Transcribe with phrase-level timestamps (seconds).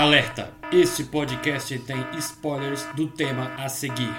[0.00, 0.50] Alerta!
[0.72, 4.10] Este podcast tem spoilers do tema a seguir.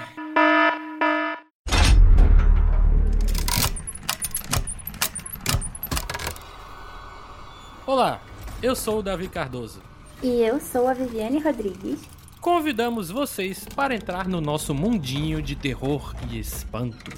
[7.84, 8.22] Olá,
[8.62, 9.82] eu sou o Davi Cardoso.
[10.22, 11.98] E eu sou a Viviane Rodrigues.
[12.40, 17.10] Convidamos vocês para entrar no nosso mundinho de terror e espanto.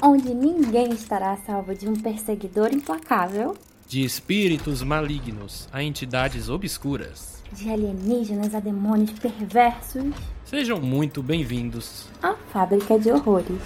[0.00, 3.56] Onde ninguém estará salvo de um perseguidor implacável,
[3.88, 7.41] De espíritos malignos a entidades obscuras.
[7.52, 10.04] De alienígenas a demônios perversos,
[10.44, 12.06] Sejam muito bem-vindos.
[12.22, 13.60] a fábrica de horrores.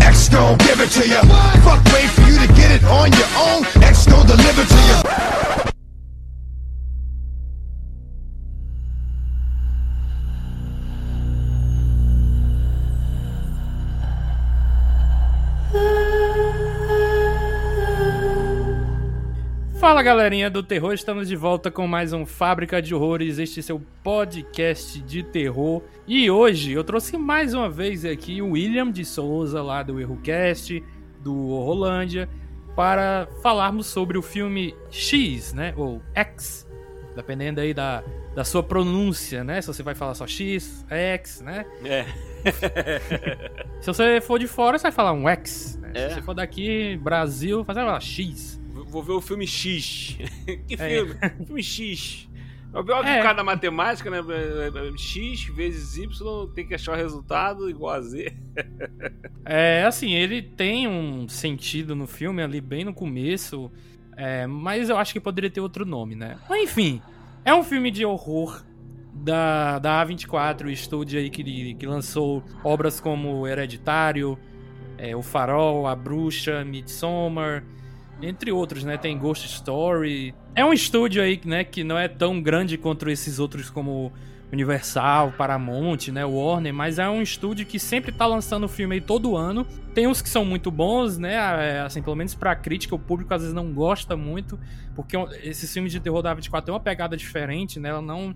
[0.00, 1.20] X gon' give it to ya.
[1.64, 3.64] Fuck, wait for you to get it on your own.
[3.82, 5.35] X gon' deliver to ya.
[19.86, 23.80] Fala galerinha do terror, estamos de volta com mais um Fábrica de Horrores, este seu
[24.02, 25.80] podcast de terror.
[26.08, 30.82] E hoje eu trouxe mais uma vez aqui o William de Souza, lá do ErroCast,
[31.20, 32.28] do Horrolândia,
[32.74, 35.72] para falarmos sobre o filme X, né?
[35.76, 36.66] Ou X,
[37.14, 38.02] dependendo aí da,
[38.34, 39.60] da sua pronúncia, né?
[39.60, 41.64] Se você vai falar só X, X, né?
[41.84, 42.04] É.
[43.80, 45.78] Se você for de fora, você vai falar um X.
[45.80, 45.92] né?
[45.94, 46.08] É.
[46.08, 48.65] Se você for daqui, Brasil, você vai falar X.
[48.96, 50.16] Vou ver o filme X.
[50.66, 50.88] que É.
[50.88, 51.14] filme?
[51.44, 52.26] Filme X.
[52.72, 53.20] É o pior que É.
[53.20, 54.18] o cara da matemática, né?
[54.96, 58.32] X vezes Y tem que achar o resultado igual a Z.
[59.44, 63.70] É, assim, ele tem um sentido no filme ali bem no começo,
[64.16, 66.38] é, mas eu acho que poderia ter outro nome, né?
[66.48, 67.02] Mas enfim,
[67.44, 68.64] é um filme de horror
[69.12, 74.38] da, da A24, o estúdio aí que, que lançou obras como Hereditário,
[74.96, 77.62] é, O Farol, A Bruxa, Midsommar,
[78.22, 78.96] entre outros, né?
[78.96, 80.34] Tem Ghost Story.
[80.54, 84.12] É um estúdio aí, né, que não é tão grande quanto esses outros como
[84.52, 89.36] Universal, Paramount, né, Warner, mas é um estúdio que sempre tá lançando filme aí todo
[89.36, 89.66] ano.
[89.92, 93.34] Tem uns que são muito bons, né, é, assim, pelo menos pra crítica, o público
[93.34, 94.58] às vezes não gosta muito,
[94.94, 98.34] porque esses filmes de terror da 24 tem uma pegada diferente, né, ela não,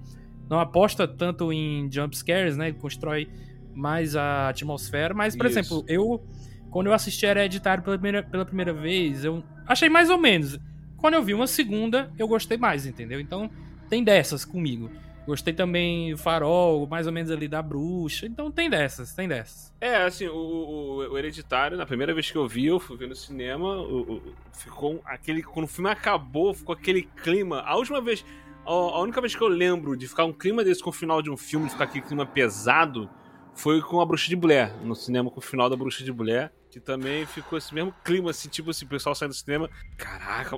[0.49, 3.29] não aposta tanto em jump scares, né, constrói
[3.73, 5.59] mais a atmosfera, mas, por Isso.
[5.59, 6.23] exemplo, eu,
[6.71, 10.59] quando eu assisti Hereditário pela primeira, pela primeira vez, eu achei mais ou menos.
[10.97, 13.21] Quando eu vi uma segunda, eu gostei mais, entendeu?
[13.21, 13.51] Então,
[13.89, 14.91] tem dessas comigo.
[15.27, 18.27] Gostei também do Farol, mais ou menos ali da Bruxa.
[18.27, 19.73] Então tem dessas, tem dessas.
[19.81, 23.09] É, assim, o, o, o Hereditário, na primeira vez que eu vi, eu fui ver
[23.09, 25.43] no cinema, o- o- ficou aquele.
[25.43, 27.61] Quando o filme acabou, ficou aquele clima.
[27.61, 28.25] A última vez.
[28.67, 31.23] A, a única vez que eu lembro de ficar um clima desse com o final
[31.23, 33.09] de um filme, de ficar aquele clima pesado,
[33.55, 36.51] foi com a Bruxa de Blair, no cinema com o final da Bruxa de Blair.
[36.71, 39.69] Que também ficou esse mesmo clima, assim, tipo assim, o pessoal saindo do cinema.
[39.97, 40.57] Caraca,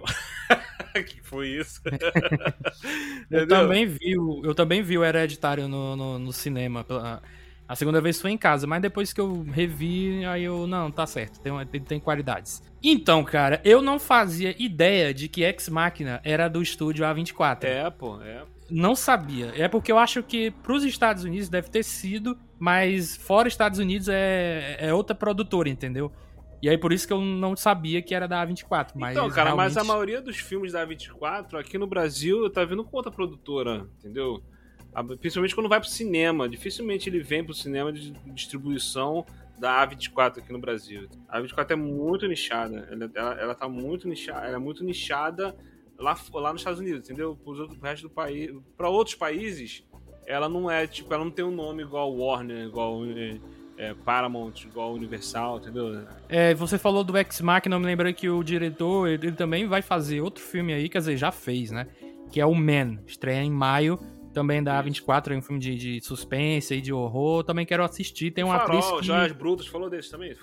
[1.07, 1.81] que foi isso?
[3.31, 6.85] Eu também vi, o- eu também vi o Hereditário no, no, no cinema.
[7.67, 10.67] A segunda vez foi em casa, mas depois que eu revi, aí eu.
[10.67, 12.63] Não, tá certo, tem, tem qualidades.
[12.83, 17.65] Então, cara, eu não fazia ideia de que Ex Machina era do estúdio A24.
[17.69, 18.43] É, pô, é.
[18.73, 19.53] Não sabia.
[19.57, 24.09] É porque eu acho que pros Estados Unidos deve ter sido, mas fora Estados Unidos
[24.09, 26.11] é, é outra produtora, entendeu?
[26.63, 28.93] E aí por isso que eu não sabia que era da A24.
[28.95, 32.65] Mas então, cara, mas a realmente- maioria dos filmes da 24 aqui no Brasil tá
[32.65, 34.43] vindo com outra produtora, entendeu?
[35.21, 36.49] Principalmente quando vai pro cinema.
[36.49, 39.25] Dificilmente ele vem pro cinema de distribuição
[39.59, 41.09] da A24 aqui no Brasil.
[41.29, 42.89] A A24 é muito nichada.
[42.91, 44.47] Ela, ela, ela tá muito nichada.
[44.47, 45.57] Ela é muito nichada
[46.03, 47.39] lá, lá nos Estados Unidos, entendeu?
[47.45, 48.51] Outros, pro resto do país.
[48.77, 49.85] Pra outros países,
[50.27, 53.39] ela não é, tipo, ela não tem um nome igual Warner, igual é,
[53.77, 56.07] é, Paramount, igual Universal, entendeu?
[56.29, 59.67] É, você falou do Ex Machina, eu me lembrei que o diretor, ele, ele também
[59.67, 61.87] vai fazer outro filme aí, quer dizer, já fez, né?
[62.31, 63.99] Que é o Man, estreia em maio,
[64.33, 68.31] também da A24, é um filme de, de suspense e de horror, também quero assistir,
[68.31, 69.07] tem uma Farol, atriz que...
[69.07, 70.35] Joias Brutas, falou desse também?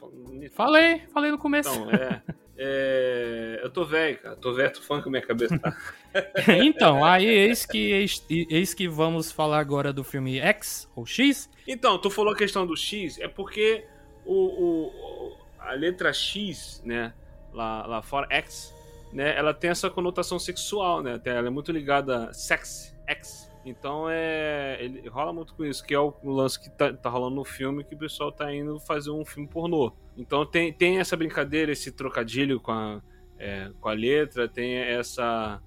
[0.51, 1.69] Falei, falei no começo.
[1.69, 2.21] Então, é.
[2.61, 4.35] é, eu tô velho, cara.
[4.35, 5.57] Tô velho, tô falando com a minha cabeça.
[5.57, 5.75] Tá?
[6.63, 11.49] então, aí eis que, eis, eis que vamos falar agora do filme X, ou X,
[11.65, 13.85] Então, tu falou a questão do X, é porque
[14.25, 17.13] o, o- a letra X, né,
[17.53, 18.73] lá, lá fora, X,
[19.13, 21.19] né, ela tem essa conotação sexual, né?
[21.25, 23.48] Ela é muito ligada a sex, X.
[23.69, 24.77] Então é.
[24.79, 27.83] Ele rola muito com isso, que é o lance que tá, tá rolando no filme,
[27.83, 29.93] que o pessoal tá indo fazer um filme pornô.
[30.17, 33.01] Então tem, tem essa brincadeira, esse trocadilho com a,
[33.37, 35.61] é, com a letra, tem essa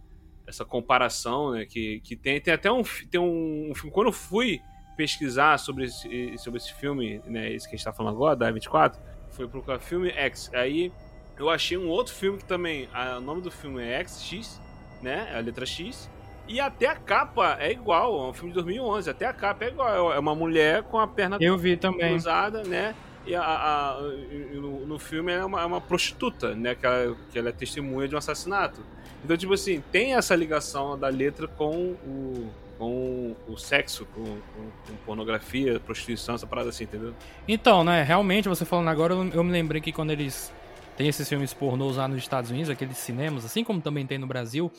[0.47, 1.65] essa comparação, né?
[1.65, 3.91] Que, que tem, tem até um, tem um, filme.
[3.91, 4.61] Quando eu fui
[4.97, 7.53] pesquisar sobre esse, sobre esse filme, né?
[7.53, 9.01] Esse que a gente tá falando agora, da 24,
[9.31, 10.51] fui procurar filme X.
[10.53, 10.93] Aí
[11.39, 12.89] eu achei um outro filme que também.
[12.93, 14.61] a- o nome do filme é X, X,
[15.01, 15.35] né?
[15.35, 16.11] A letra X.
[16.49, 19.69] E até a capa é igual, é um filme de 2011, até a capa é
[19.69, 20.13] igual.
[20.13, 22.11] É uma mulher com a perna Eu vi também.
[22.11, 22.95] cruzada, né?
[23.25, 23.99] E a, a-
[24.33, 26.75] e no, no filme é uma, é uma prostituta, né?
[26.75, 28.81] Que ela, que ela é testemunha de um assassinato.
[29.25, 31.71] Então, tipo assim, tem essa ligação da letra com
[32.05, 37.15] o, com o sexo, com, com- com pornografia, prostituição, essa parada assim, entendeu?
[37.47, 40.53] Então, né, realmente, você falando agora, eu, eu me lembrei que quando eles
[40.97, 44.27] têm esses filmes pornôs lá nos Estados Unidos, aqueles cinemas, assim como também tem no
[44.27, 44.71] Brasil,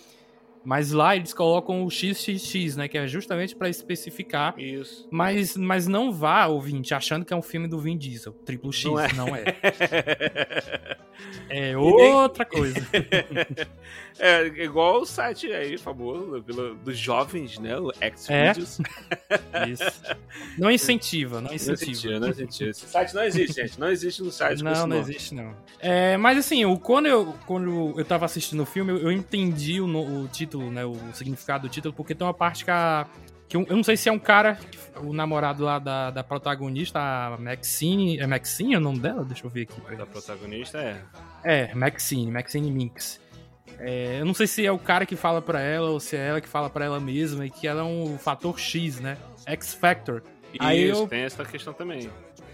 [0.63, 5.07] mas lá eles colocam o XXX, né, que é justamente pra especificar Isso.
[5.11, 8.33] Mas, mas não vá, ouvinte, achando que é um filme do Vin Diesel.
[8.45, 9.43] Triplo X, Não não é.
[11.49, 11.71] é.
[11.71, 12.75] É outra coisa.
[14.19, 17.77] é igual o site aí, famoso, pelo, dos jovens, né?
[17.77, 18.79] O Xvideos.
[19.69, 20.15] Isso.
[20.57, 22.19] Não incentiva, não Não incentiva.
[22.19, 22.69] não existia.
[22.69, 23.79] Esse site não existe, gente.
[23.79, 24.63] Não existe no site.
[24.63, 25.55] Não, não existe não.
[25.79, 29.87] É, mas assim, quando, eu, quando eu tava assistindo o filme, eu, eu entendi o,
[29.87, 30.85] o título, né?
[30.85, 33.05] O significado do título, porque tem uma parte que a.
[33.47, 34.57] Que eu, eu não sei se é um cara,
[35.01, 38.17] o namorado lá da, da protagonista, a Maxine.
[38.19, 39.23] É Maxine o nome dela?
[39.25, 39.81] Deixa eu ver aqui.
[39.83, 41.01] Mas a protagonista é.
[41.43, 43.19] É, Maxine, Maxine Minx.
[43.79, 46.27] É, eu não sei se é o cara que fala pra ela ou se é
[46.29, 49.17] ela que fala pra ela mesma e que ela é um fator X, né?
[49.45, 50.23] X Factor.
[50.59, 52.09] Aí Isso, eu- tem essa questão também.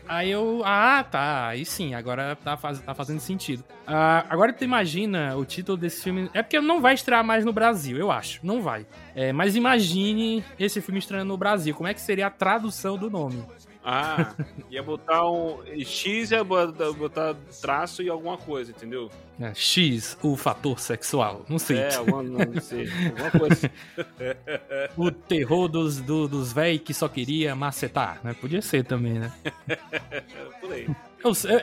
[0.09, 0.63] Aí eu.
[0.65, 1.49] Ah, tá.
[1.49, 3.63] Aí sim, agora tá, faz, tá fazendo sentido.
[3.85, 6.31] Ah, agora tu imagina o título desse filme.
[6.33, 8.39] É porque não vai estrear mais no Brasil, eu acho.
[8.43, 8.87] Não vai.
[9.15, 11.75] É, mas imagine esse filme estreando no Brasil.
[11.75, 13.45] Como é que seria a tradução do nome?
[13.91, 14.35] Ah,
[14.69, 19.09] ia botar um X, ia botar, traço e alguma coisa, entendeu?
[19.39, 21.43] É, X, o fator sexual.
[21.49, 21.79] Não sei.
[21.79, 23.71] É, alguma, não sei, alguma coisa.
[24.95, 28.35] O terror dos, do, dos véi que só queria macetar, né?
[28.39, 29.33] Podia ser também, né?
[30.61, 30.87] Por aí.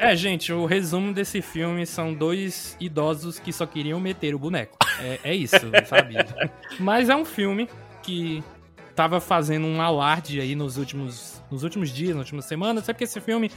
[0.00, 4.76] É, gente, o resumo desse filme são dois idosos que só queriam meter o boneco.
[5.00, 5.56] É, é isso,
[5.87, 6.14] sabe?
[6.81, 7.69] Mas é um filme
[8.02, 8.43] que
[8.97, 12.83] tava fazendo um alarde aí nos últimos, nos últimos dias, nas últimas semanas.
[12.83, 13.51] Até porque esse filme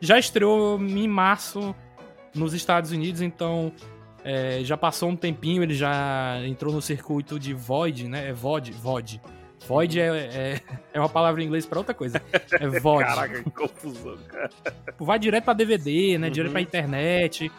[0.00, 1.74] já estreou em março
[2.34, 3.72] nos Estados Unidos, então
[4.22, 8.28] é, já passou um tempinho, ele já entrou no circuito de Void, né?
[8.28, 9.20] É VOD, VOD.
[9.66, 10.60] Void é, é,
[10.92, 12.20] é uma palavra em inglês pra outra coisa.
[12.52, 13.04] É VOD.
[13.04, 14.50] Caraca, que confusão, cara.
[14.98, 16.26] Vai direto pra DVD, né?
[16.26, 16.32] Uhum.
[16.32, 17.50] Direto pra internet.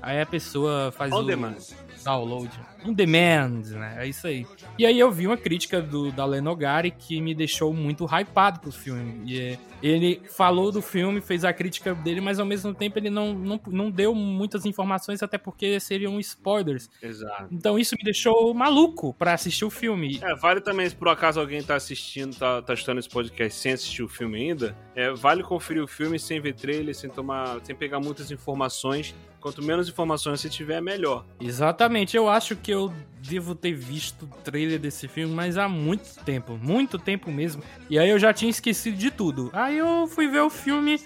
[0.00, 1.56] Aí a pessoa faz On o demand.
[2.04, 2.50] download.
[2.86, 3.96] On demand, né?
[3.98, 4.46] É isso aí.
[4.78, 8.70] E aí eu vi uma crítica do, da Lenogari que me deixou muito hypado pro
[8.70, 9.22] filme.
[9.24, 13.10] E é, ele falou do filme, fez a crítica dele, mas ao mesmo tempo ele
[13.10, 16.88] não, não, não deu muitas informações, até porque seriam spoilers.
[17.02, 17.48] Exato.
[17.50, 20.20] Então isso me deixou maluco pra assistir o filme.
[20.22, 23.72] É, vale também, se por acaso alguém tá assistindo, tá, tá estudando esse podcast sem
[23.72, 27.74] assistir o filme ainda, é, vale conferir o filme sem ver trailer, sem tomar, sem
[27.74, 29.14] pegar muitas informações.
[29.40, 31.24] Quanto menos informações você tiver, melhor.
[31.40, 32.92] Exatamente, eu acho que eu
[33.28, 37.62] devo ter visto o trailer desse filme, mas há muito tempo, muito tempo mesmo.
[37.90, 39.50] E aí eu já tinha esquecido de tudo.
[39.52, 41.00] Aí eu fui ver o filme.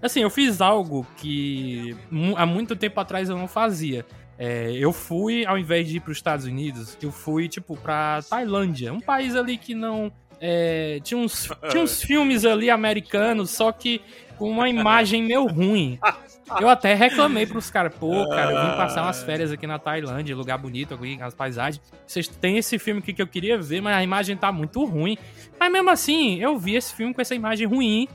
[0.00, 1.96] Assim, eu fiz algo que
[2.36, 4.04] há muito tempo atrás eu não fazia.
[4.38, 8.20] É, eu fui, ao invés de ir para os Estados Unidos, eu fui, tipo, pra
[8.28, 8.92] Tailândia.
[8.92, 10.12] Um país ali que não.
[10.40, 14.00] é, tinha, uns, tinha uns filmes ali americanos, só que
[14.36, 15.98] com uma imagem meio ruim.
[16.60, 20.36] Eu até reclamei pros caras, pô, cara, eu vim passar umas férias aqui na Tailândia,
[20.36, 21.80] lugar bonito aqui, as paisagens.
[22.06, 25.16] Vocês têm esse filme aqui que eu queria ver, mas a imagem tá muito ruim.
[25.58, 28.08] Mas mesmo assim, eu vi esse filme com essa imagem ruim.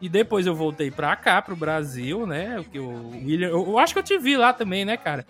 [0.00, 2.58] E depois eu voltei pra cá, pro Brasil, né?
[2.58, 3.48] O que o William.
[3.48, 5.24] Eu, eu acho que eu te vi lá também, né, cara?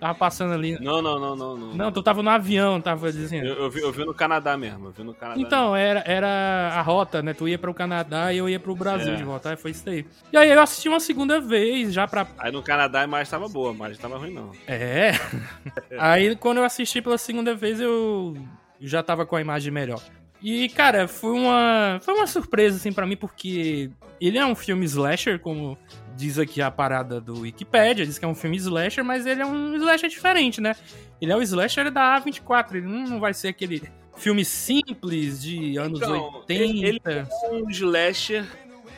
[0.00, 0.78] Tava passando ali.
[0.80, 1.56] Não, não, não, não.
[1.56, 3.46] Não, Não, tu tava no avião, tava dizendo.
[3.46, 5.40] Eu, eu vi, eu vi no Canadá mesmo, eu vi no Canadá.
[5.40, 7.34] Então, era, era a rota, né?
[7.34, 9.16] Tu ia para o Canadá e eu ia pro Brasil É.
[9.16, 9.50] de volta.
[9.50, 10.06] Aí foi isso aí.
[10.32, 12.26] E aí eu assisti uma segunda vez, já pra.
[12.38, 14.52] Aí no Canadá a imagem tava boa, a imagem tava ruim não.
[14.66, 15.10] É.
[15.98, 18.36] aí quando eu assisti pela segunda vez, eu
[18.80, 20.00] já tava com a imagem melhor.
[20.40, 21.98] E, cara, foi uma.
[22.00, 23.90] Foi uma surpresa, assim, pra mim, porque
[24.20, 25.76] ele é um filme slasher, como
[26.18, 29.46] diz aqui a parada do Wikipedia, diz que é um filme slasher, mas ele é
[29.46, 30.74] um slasher diferente, né?
[31.20, 33.82] Ele é o slasher da A24, ele não vai ser aquele
[34.16, 36.52] filme simples de anos Então, 80.
[36.52, 38.44] ele- ele um slasher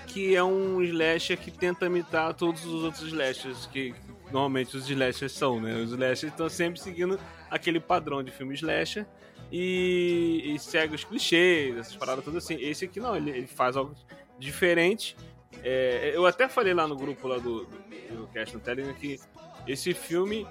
[0.07, 3.95] que é um slasher que tenta imitar todos os outros slashers que
[4.33, 5.75] normalmente os slashers são, né?
[5.77, 9.07] Os slashers estão sempre seguindo aquele padrão de filme slasher
[9.53, 12.57] e, e segue os clichês, essas paradas todas assim.
[12.61, 13.95] Esse aqui não, ele, ele faz algo
[14.39, 15.17] diferente.
[15.63, 19.21] É, eu até falei lá no grupo lá do, do, do Cast no Telegram que
[19.67, 20.47] esse filme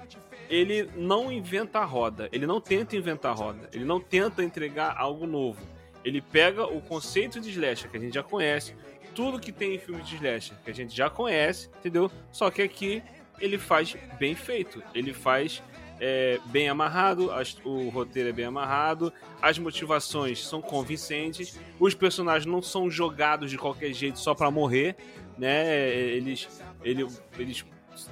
[0.48, 4.96] ele não inventa a roda, ele não tenta inventar a roda, ele não tenta entregar
[4.96, 5.60] algo novo.
[6.04, 8.74] Ele pega o conceito de slasher que a gente já conhece,
[9.14, 12.10] tudo que tem em filme de slasher que a gente já conhece, entendeu?
[12.32, 13.02] Só que aqui
[13.38, 15.62] ele faz bem feito, ele faz
[16.00, 22.46] é bem amarrado, as- o roteiro é bem amarrado, as motivações são convincentes, os personagens
[22.50, 24.96] não são jogados de qualquer jeito só pra morrer,
[25.38, 25.88] né?
[25.94, 26.48] Eles,
[26.82, 27.06] ele-
[27.38, 27.64] eles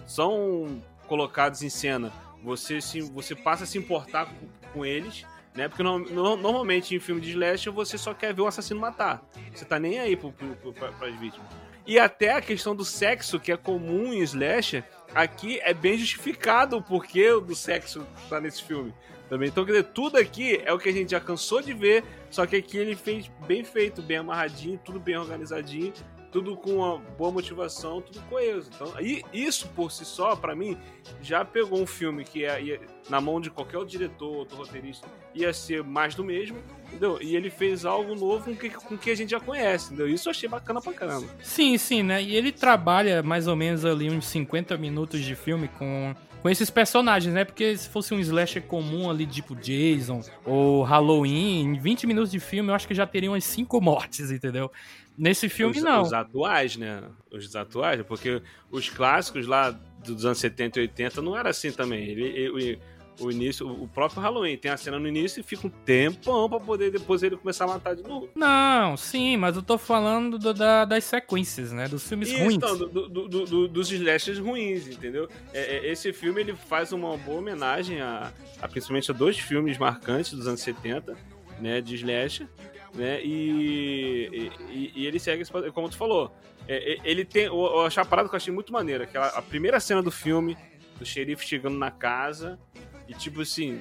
[0.06, 2.12] são colocados em cena.
[2.42, 5.66] Você, se, você passa a se importar com, com eles, né?
[5.68, 9.22] Porque no- no- normalmente em filme de slasher você só quer ver o assassino matar.
[9.52, 11.48] Você tá nem aí pro, pra, pras vítimas.
[11.88, 16.76] E até a questão do sexo, que é comum em slasher, aqui é bem justificado
[16.76, 18.92] o porquê do sexo tá nesse filme.
[19.26, 19.48] Também.
[19.48, 22.44] Então, quer dizer, tudo aqui é o que a gente já cansou de ver, só
[22.44, 25.94] que aqui ele fez bem feito, bem amarradinho, tudo bem organizadinho,
[26.30, 28.70] tudo com uma boa motivação, tudo coeso.
[28.74, 30.76] Então, e isso por si só, pra mim,
[31.22, 35.52] já pegou um filme que é, ia- na mão de qualquer diretor, outro roteirista, ia
[35.52, 36.58] ser mais do mesmo,
[36.88, 37.18] entendeu?
[37.22, 40.08] E ele fez algo novo com que, com que a gente já conhece, entendeu?
[40.08, 41.26] Isso eu achei bacana pra caramba.
[41.42, 42.22] Sim, sim, né?
[42.22, 46.68] E ele trabalha mais ou menos ali uns 50 minutos de filme com, com esses
[46.68, 47.44] personagens, né?
[47.46, 52.38] Porque se fosse um slasher comum ali, tipo Jason ou Halloween, em 20 minutos de
[52.38, 54.70] filme eu acho que já teriam umas 5 mortes, entendeu?
[55.18, 56.02] Nesse filme, os, não.
[56.02, 57.02] Os atuais, né?
[57.32, 59.70] Os atuais, porque os clássicos lá
[60.04, 62.04] dos anos 70 e 80 não era assim também.
[62.08, 62.78] Ele, ele-
[63.20, 66.60] o, início, o próprio Halloween tem a cena no início e fica um tempão pra
[66.60, 68.28] poder depois ele começar a matar de novo.
[68.32, 71.88] Não, sim, mas eu tô falando do- da- das sequências, né?
[71.88, 72.54] Dos filmes Isso, ruins.
[72.54, 75.28] então, do- do- do- do- dos slashers ruins, entendeu?
[75.52, 78.32] É, é, esse filme ele faz uma boa homenagem a,
[78.62, 81.16] a principalmente a dois filmes marcantes dos anos 70,
[81.60, 82.46] né, de slasher,
[82.94, 86.34] né, e, e, e ele segue, como tu falou,
[86.66, 89.28] é, é, ele tem, eu, eu achei a parada que eu achei muito maneira, aquela,
[89.28, 90.56] a primeira cena do filme,
[90.98, 92.58] do xerife chegando na casa,
[93.06, 93.80] e tipo assim,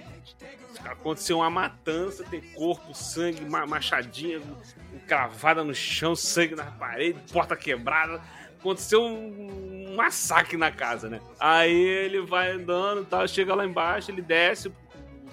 [0.86, 4.40] aconteceu uma matança, tem corpo, sangue, ma- machadinha,
[5.08, 8.22] cravada no chão, sangue na parede, porta quebrada.
[8.60, 11.22] Aconteceu um, massacre na casa, né?
[11.40, 14.74] Aí ele vai andando e tal, chega lá embaixo, ele desce, o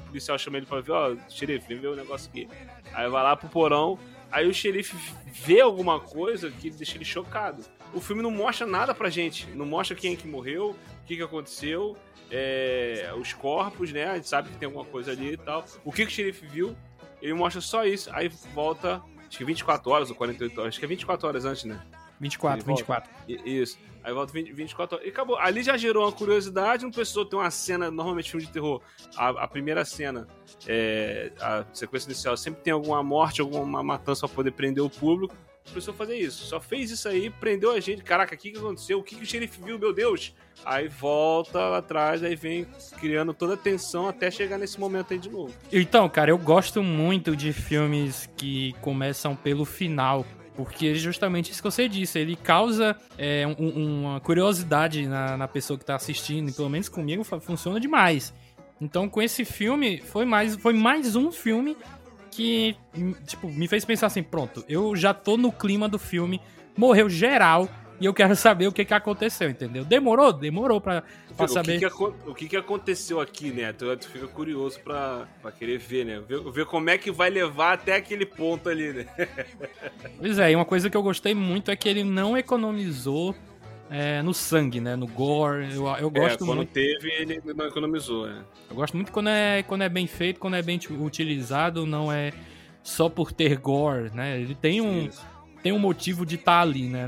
[0.07, 2.49] policial chama ele pra ver, ó, xerife, vem ver o negócio aqui.
[2.95, 3.99] Aí vai lá pro porão,
[4.31, 4.97] aí o xerife
[5.27, 7.65] vê alguma coisa que deixa ele chocado.
[7.93, 11.17] O filme não mostra nada pra gente, não mostra quem é que morreu, o que,
[11.17, 11.97] que aconteceu,
[12.31, 14.07] é, os corpos, né?
[14.07, 15.65] A gente sabe que tem alguma coisa ali e tal.
[15.85, 16.77] O que, que o xerife viu,
[17.23, 20.85] ele mostra só isso, aí volta, acho que 24 horas ou 48 horas, acho que
[20.85, 21.81] é 24 horas antes, né?
[22.21, 23.09] 24, Ele volta.
[23.29, 23.45] 24.
[23.49, 23.79] I- Isso.
[24.05, 25.07] Aí volta 20, 24 horas.
[25.07, 25.37] E acabou.
[25.39, 28.83] Ali já gerou uma curiosidade, não precisou ter uma cena, normalmente filme de terror,
[29.17, 30.29] a, a primeira cena,
[30.67, 35.35] é, a sequência inicial, sempre tem alguma morte, alguma matança pra poder prender o público.
[35.65, 36.45] Não precisou fazer isso.
[36.45, 38.03] Só fez isso aí, prendeu a gente.
[38.03, 38.99] Caraca, o que, que aconteceu?
[38.99, 39.79] O que, que o xerife viu?
[39.79, 40.35] Meu Deus!
[40.63, 42.67] Aí volta lá atrás, aí vem
[43.01, 45.55] criando toda a tensão até chegar nesse momento aí de novo.
[45.73, 50.27] Então, cara, eu gosto muito de filmes que começam pelo final.
[50.57, 55.49] Porque é justamente isso que você disse, ele causa é, um- uma curiosidade na, na
[55.49, 58.33] pessoa que tá assistindo, e pelo menos comigo funciona demais.
[58.81, 61.77] Então, com esse filme, foi mais, foi mais um filme
[62.31, 66.41] que, hum, tipo, me fez pensar assim, pronto, eu já tô no clima do filme,
[66.77, 67.69] morreu geral,
[68.05, 69.83] e eu quero saber o que que aconteceu, entendeu?
[69.83, 70.31] Demorou?
[70.31, 71.03] Demorou pra,
[71.35, 71.81] pra o, saber.
[71.81, 73.73] que que, o que, que aconteceu aqui, né?
[73.73, 76.21] Tu, tu fica curioso pra, pra querer ver, né?
[76.29, 79.07] Ver, ver como é que vai levar até aquele ponto ali, né?
[80.19, 83.35] Pois é, e uma coisa que eu gostei muito é que ele não economizou
[83.91, 84.97] é, no sangue, né?
[84.97, 85.75] No gore.
[85.75, 86.73] Eu, eu É, gosto quando muito.
[86.73, 88.45] teve, ele não economizou, né?
[88.69, 92.33] Eu gosto muito quando é, quando é bem feito, quando é bem utilizado, não é
[92.83, 94.39] só por ter gore, né?
[94.39, 95.09] Ele tem um.
[95.65, 97.07] Tem um motivo de estar ali, né?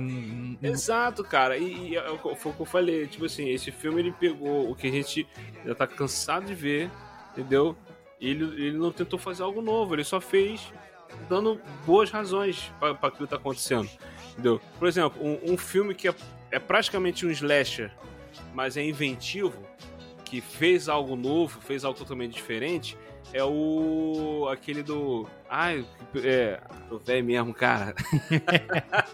[0.62, 1.58] Exato, cara.
[1.58, 2.02] E, e é
[2.36, 3.06] foi o que eu falei.
[3.06, 5.28] Tipo assim, esse filme ele pegou o que a gente
[5.62, 6.90] já tá cansado de ver,
[7.32, 7.76] entendeu?
[8.18, 10.72] Ele, ele não tentou fazer algo novo, ele só fez
[11.28, 13.90] dando boas razões pra aquilo que tá acontecendo,
[14.32, 14.58] entendeu?
[14.78, 16.14] Por exemplo, um, um filme que é,
[16.50, 17.92] é praticamente um slasher,
[18.54, 19.62] mas é inventivo,
[20.24, 22.96] que fez algo novo, fez algo totalmente diferente,
[23.32, 24.48] é o.
[24.50, 25.28] aquele do.
[25.48, 25.84] Ai,
[26.16, 26.58] é.
[26.90, 27.94] O velho mesmo, cara.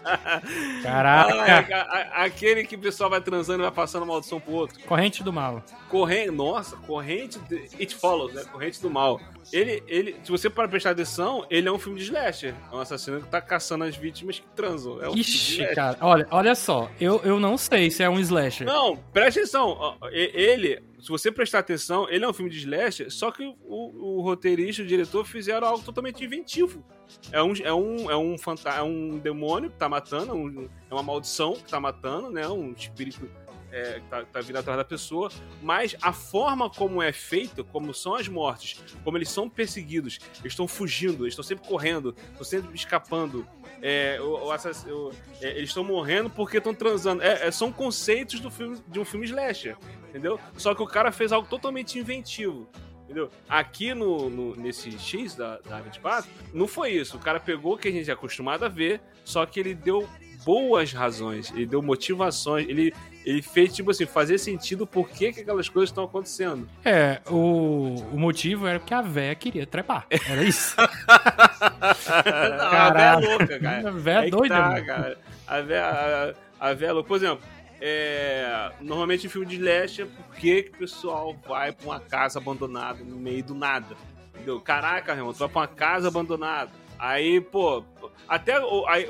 [0.83, 1.75] Caraca!
[1.75, 4.79] A- a- aquele que o pessoal vai transando e vai passando maldição pro outro.
[4.83, 5.63] Corrente do mal.
[5.89, 7.39] Corrente, nossa, corrente.
[7.39, 8.43] de- It follows, né?
[8.51, 9.19] Corrente do mal.
[9.51, 12.53] Ele, ele, se você para prestar atenção, ele é um filme de slasher.
[12.71, 15.01] É um assassino que tá caçando as vítimas que transam.
[15.03, 18.65] É um Ixi, cara, olha, olha só, eu, eu não sei se é um slasher.
[18.65, 19.97] Não, presta atenção.
[20.11, 24.21] Ele, se você prestar atenção, ele é um filme de slasher, só que o, o
[24.21, 26.83] roteirista e o diretor fizeram algo totalmente inventivo.
[27.31, 30.69] É um, é um, é um, fanta é um demônio que tá matando, é um-
[30.89, 32.47] é uma maldição que tá matando, né?
[32.47, 33.29] Um espírito
[33.71, 35.31] é, tá, tá vindo atrás da pessoa,
[35.61, 40.53] mas a forma como é feito, como são as mortes, como eles são perseguidos, eles
[40.53, 43.45] estão fugindo, eles estão sempre correndo, estão sempre escapando.
[43.81, 47.21] É, o, o o- é, eles estão morrendo porque estão transando.
[47.23, 49.75] É, é, são conceitos do filme, de um filme slasher,
[50.13, 50.39] entendeu?
[50.57, 52.69] Só que o cara fez algo totalmente inventivo.
[53.03, 53.29] Entendeu?
[53.49, 57.17] Aqui no, no- nesse X da, da 24, não foi isso.
[57.17, 60.07] O cara pegou o que a gente é acostumado a ver, só que ele deu
[60.45, 62.93] boas razões, ele deu motivações, ele,
[63.25, 66.67] ele fez, tipo assim, fazer sentido por que, que aquelas coisas estão acontecendo.
[66.83, 70.05] É, o, o motivo era porque a véia queria trepar.
[70.09, 70.75] Era isso.
[70.77, 73.87] Não, a véia é louca, cara.
[73.87, 74.85] A véia Aí que doida, tá, mano.
[74.85, 75.17] cara.
[75.47, 77.07] A véia, a, a véia é louca.
[77.07, 77.43] Por exemplo,
[77.85, 82.39] é, normalmente em filme de slasher, por que, que o pessoal vai pra uma casa
[82.39, 83.97] abandonada no meio do nada?
[84.33, 84.61] Entendeu?
[84.61, 86.71] Caraca, irmão, tu vai pra uma casa abandonada.
[86.97, 87.83] Aí, pô,
[88.25, 88.57] até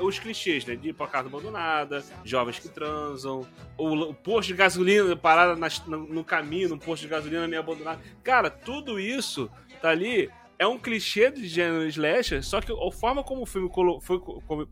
[0.00, 0.74] os clichês, né?
[0.74, 3.46] De ir pra casa abandonada, jovens que transam,
[3.78, 5.54] o, posto de gasolina parada
[5.88, 8.00] no caminho, um posto de gasolina meio abandonado.
[8.24, 9.48] Cara, tudo isso
[9.80, 10.28] tá ali.
[10.58, 14.20] É um clichê de gênero slasher, só que a forma como o filme colo- foi-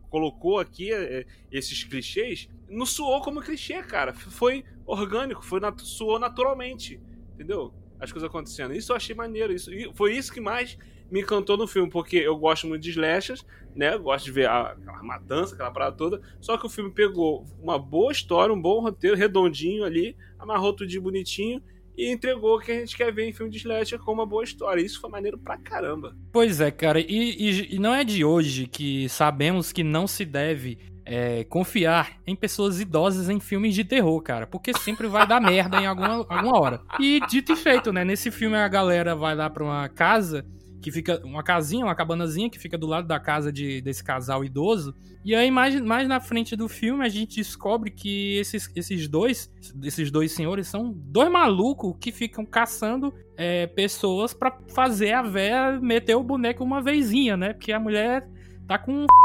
[0.08, 4.12] colocou aqui é, esses clichês não soou como clichê, cara.
[4.14, 5.80] Foi orgânico, foi nat
[6.20, 7.00] naturalmente.
[7.34, 7.74] Entendeu?
[7.98, 8.74] As coisas acontecendo.
[8.74, 9.52] Isso eu achei maneiro.
[9.52, 10.78] Isso, e foi isso que mais
[11.10, 13.94] me encantou no filme, porque eu gosto muito de slashers, né?
[13.94, 16.22] Eu gosto de ver a, aquela matança, aquela parada toda.
[16.40, 20.88] Só que o filme pegou uma boa história, um bom roteiro, redondinho ali, amarrou tudo
[20.88, 21.62] de bonitinho
[21.96, 24.44] e entregou o que a gente quer ver em filme de slasher com uma boa
[24.44, 24.80] história.
[24.80, 26.16] Isso foi maneiro pra caramba.
[26.32, 30.24] Pois é, cara, e, e- e não é de hoje que sabemos que não se
[30.24, 35.40] deve é, confiar em pessoas idosas em filmes de terror, cara, porque sempre vai dar
[35.40, 36.80] merda em alguma, alguma hora.
[37.00, 38.04] E dito e feito, né?
[38.04, 40.46] Nesse filme a galera vai lá pra uma casa
[40.82, 41.20] que fica.
[41.24, 44.94] Uma casinha, uma cabanazinha que fica do lado da casa de, desse casal idoso.
[45.24, 49.50] E aí, mais, mais na frente do filme, a gente descobre que esses, esses dois,
[49.82, 55.78] esses dois senhores são dois malucos que ficam caçando é, pessoas pra fazer a véia
[55.80, 57.52] meter o boneco uma vezinha, né?
[57.52, 58.28] Porque a mulher
[58.66, 59.06] tá com.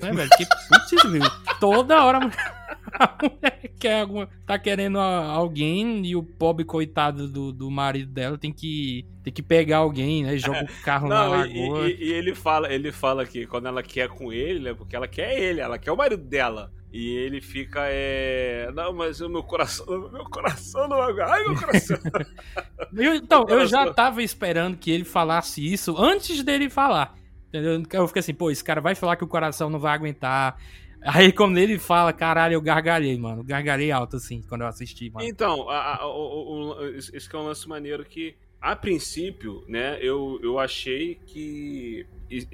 [0.00, 0.30] Né, velho?
[0.36, 1.22] Que putz, viu?
[1.58, 2.57] Toda hora a mulher,
[2.98, 8.36] a mulher quer alguma, tá querendo alguém e o pobre coitado do, do marido dela
[8.38, 10.36] tem que, tem que pegar alguém, né?
[10.36, 11.88] Joga o carro na Não, e, lagoa.
[11.90, 15.06] e- e ele fala, ele fala que quando ela quer com ele, é porque ela
[15.08, 16.72] quer ele, ela quer o marido dela.
[16.90, 18.70] E ele fica, é.
[18.74, 19.84] Não, mas o meu coração.
[20.10, 21.30] Meu coração não aguenta.
[21.30, 21.98] Ai, meu coração.
[22.96, 23.94] Eu- então, eu já Coração.
[23.94, 27.14] tava esperando que ele falasse isso antes dele falar.
[27.48, 27.82] Entendeu?
[27.92, 30.56] Eu fiquei assim, pô, esse cara vai falar que o coração não vai aguentar.
[31.02, 33.44] Aí, quando ele fala, caralho, eu gargalhei, mano.
[33.44, 35.26] Gargalhei alto, assim, quando eu assisti, mano.
[35.26, 39.98] Então, a- a- o- o- esse que é um lance maneiro que, a princípio, né,
[40.02, 42.04] eu, eu achei que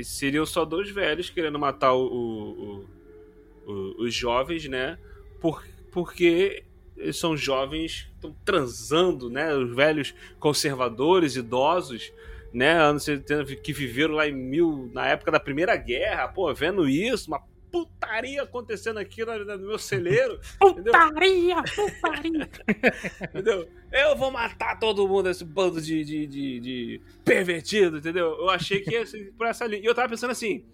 [0.03, 2.85] seriam só dois velhos querendo matar o-
[3.67, 4.99] o- os jovens, né?
[5.41, 6.65] Por, porque
[6.97, 9.55] eles são jovens estão transando, né?
[9.55, 12.13] Os velhos conservadores, idosos,
[12.53, 12.73] né?
[12.79, 17.29] Anos 70 que viveram lá em mil, na época da Primeira Guerra, pô, vendo isso,
[17.29, 17.43] uma
[17.75, 20.39] putaria acontecendo aqui no meu celeiro.
[20.61, 22.49] Putaria, putaria.
[23.31, 23.69] Entendeu?
[23.91, 28.39] Eu vou matar todo mundo, esse bando de, de, de, de pervertido, entendeu?
[28.39, 29.83] Eu achei que ia ser por essa linha.
[29.83, 30.65] E eu tava pensando assim: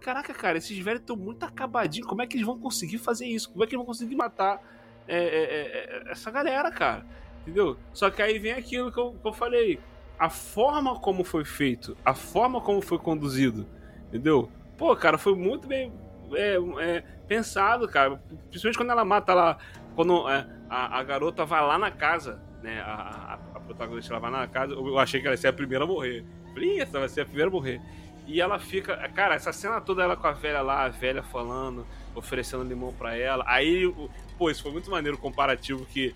[0.00, 2.08] caraca, cara, esses velhos estão muito acabadinhos.
[2.08, 3.50] Como é que eles vão conseguir fazer isso?
[3.50, 4.62] Como é que eles vão conseguir matar
[5.06, 7.04] é, é, é, é, essa galera, cara?
[7.42, 7.76] Entendeu?
[7.92, 9.78] Só que aí vem aquilo que eu, que eu falei:
[10.18, 13.66] a forma como foi feito, a forma como foi conduzido,
[14.08, 14.50] entendeu?
[14.78, 15.92] Pô, cara, foi muito bem
[16.34, 18.20] é, é, pensado, cara.
[18.50, 19.58] Principalmente quando ela mata lá.
[19.94, 22.80] Quando é, a, a garota vai lá na casa, né?
[22.80, 24.72] A, a, a protagonista ela vai lá na casa.
[24.74, 26.24] Eu achei que ela ia ser a primeira a morrer.
[26.52, 27.80] Falei, "Ih, essa vai ser a primeira a morrer.
[28.26, 28.96] E ela fica.
[29.10, 33.16] Cara, essa cena toda ela com a velha lá, a velha falando, oferecendo limão pra
[33.16, 33.44] ela.
[33.46, 33.92] Aí,
[34.36, 36.12] pô, isso foi muito maneiro o comparativo que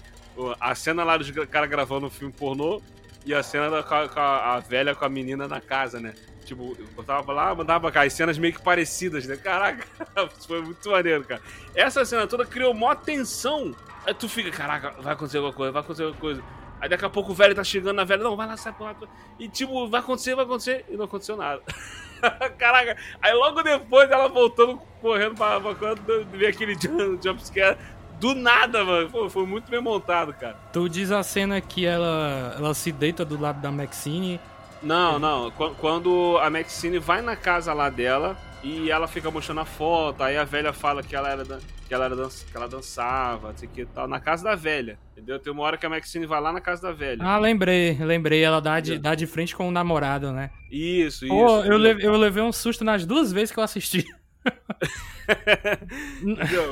[0.58, 2.80] a cena lá dos caras gravando um filme pornô
[3.26, 6.14] e a cena da, com a- a velha com a menina na casa, né?
[6.44, 9.36] Tipo, eu botava lá, mandava cá, as cenas meio que parecidas, né?
[9.36, 9.86] Caraca,
[10.46, 11.40] foi muito maneiro, cara.
[11.74, 13.74] Essa cena toda criou mó tensão.
[14.06, 16.42] Aí tu fica, caraca, vai acontecer alguma coisa, vai acontecer alguma coisa.
[16.80, 18.84] Aí daqui a pouco o velho tá chegando na velha, não, vai lá, sai por
[18.84, 18.96] lá.
[19.38, 21.62] E tipo, vai acontecer, vai acontecer, e não aconteceu nada.
[22.58, 27.76] Caraca, aí logo depois ela voltando, correndo pra, pra canto, ver aquele jump, jumpscare
[28.20, 29.10] do nada, mano.
[29.10, 30.56] Pô, foi muito bem montado, cara.
[30.72, 34.38] Tu diz a cena que ela, ela se deita do lado da Maxine.
[34.82, 35.50] Não, não.
[35.50, 40.22] Qu- Quando a Maxine vai na casa lá dela e ela fica mostrando a foto,
[40.22, 41.44] aí a velha fala que ela era
[41.88, 44.96] que ela, era dan- que ela dançava, o que tal, na casa da velha.
[45.12, 45.38] Entendeu?
[45.40, 47.18] Tem uma hora que a Maxine vai lá na casa da velha.
[47.24, 48.42] Ah, lembrei, lembrei.
[48.42, 50.50] Ela dá de, dá de frente com o namorado, né?
[50.70, 51.34] Isso, isso.
[51.34, 54.06] Pô, eu levei, eu levei um susto nas duas vezes que eu assisti.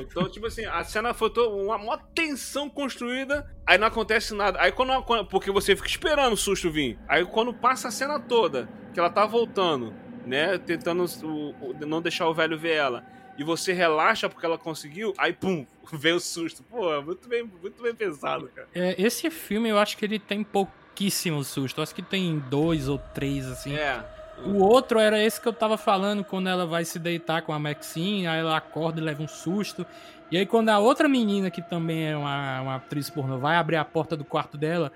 [0.00, 4.60] Então, tipo assim, a cena foi toda uma, uma tensão construída, aí não acontece nada.
[4.60, 6.98] Aí quando, quando- Porque você fica esperando o susto vir.
[7.08, 9.94] Aí quando passa a cena toda, que ela tá voltando,
[10.26, 10.58] né?
[10.58, 13.04] Tentando o- o- não deixar o velho ver ela.
[13.38, 16.62] E você relaxa porque ela conseguiu, aí pum, vem o susto.
[16.64, 18.68] Pô, muito bem, muito bem pensado, cara.
[18.74, 21.78] É, esse filme eu acho que ele tem pouquíssimo susto.
[21.78, 23.74] Eu acho que tem dois ou três, assim.
[23.76, 24.04] É.
[24.44, 27.58] O outro era esse que eu tava falando, quando ela vai se deitar com a
[27.58, 29.84] Maxine, aí ela acorda e leva um susto.
[30.30, 33.76] E aí quando a outra menina, que também é uma, uma atriz pornô, vai abrir
[33.76, 34.92] a porta do quarto dela,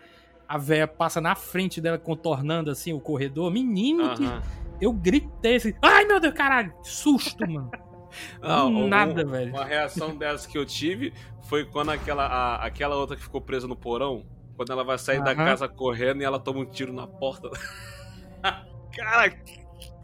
[0.49, 3.51] a véia passa na frente dela, contornando assim o corredor.
[3.51, 4.43] Menino, que Aham.
[4.81, 7.71] eu gritei assim, ai meu Deus, caralho, susto, mano.
[8.43, 9.51] Não, um- nada, velho.
[9.51, 13.67] Uma reação dessa que eu tive foi quando aquela, a- aquela outra que ficou presa
[13.67, 14.25] no porão,
[14.55, 15.45] quando ela vai sair da Aham.
[15.45, 17.49] casa correndo e ela toma um tiro na porta.
[18.97, 19.31] Cara,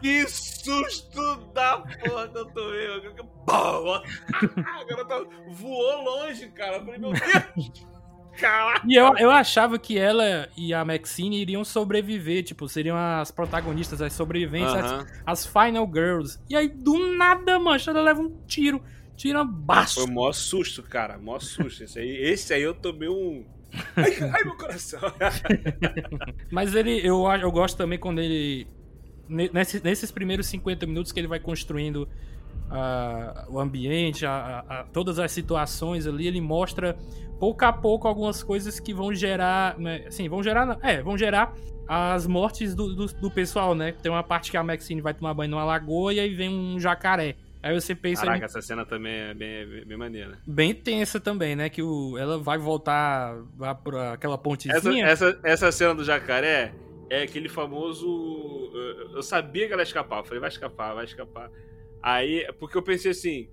[0.00, 2.86] que susto da porra que eu tomei.
[2.86, 3.94] Eu- eu- Pau!
[3.94, 6.76] A garota voou longe, cara.
[6.76, 7.70] Eu falei, meu Deus!
[8.38, 8.86] Caraca!
[8.86, 14.00] E eu, eu achava que ela e a Maxine iriam sobreviver, tipo, seriam as protagonistas,
[14.00, 15.06] as sobreviventes, as, Aham.
[15.26, 16.38] as Final Girls.
[16.48, 18.80] E aí, do nada, mancha, ela leva um tiro,
[19.16, 19.94] tira baixo.
[20.02, 21.18] Foi o maior susto, cara.
[21.18, 21.82] Maior susto.
[21.82, 23.44] Esse aí, esse aí eu tomei um.
[23.96, 25.00] Ai, ai, meu coração.
[26.52, 28.66] Mas ele, eu, eu gosto também quando ele.
[29.28, 32.08] Ne- nesse- nesses primeiros 50 minutos que ele vai construindo
[32.70, 36.96] ah, o ambiente, a- a- todas as situações ali, ele mostra
[37.40, 39.78] pouco a pouco algumas coisas que vão gerar.
[39.78, 40.78] Né, assim, vão gerar.
[40.82, 41.54] É, vão gerar
[41.88, 43.92] as mortes do, do, do pessoal, né?
[44.02, 46.78] Tem uma parte que a Maxine vai tomar banho numa lagoa e aí vem um
[46.78, 47.36] jacaré.
[47.62, 48.24] Aí você pensa.
[48.26, 50.38] Caraca, essa cena também é bem, bem, bem maneira.
[50.46, 51.68] Bem tensa também, né?
[51.70, 55.06] Que o, ela vai voltar lá pra aquela Essa, pontezinha.
[55.06, 56.72] essa, essa cena do jacaré
[57.10, 58.70] é aquele famoso.
[59.14, 60.20] eu- sabia que ela ia escapar.
[60.20, 61.50] Eu falei, vai escapar, vai escapar.
[62.02, 63.48] Aí, porque eu pensei assim.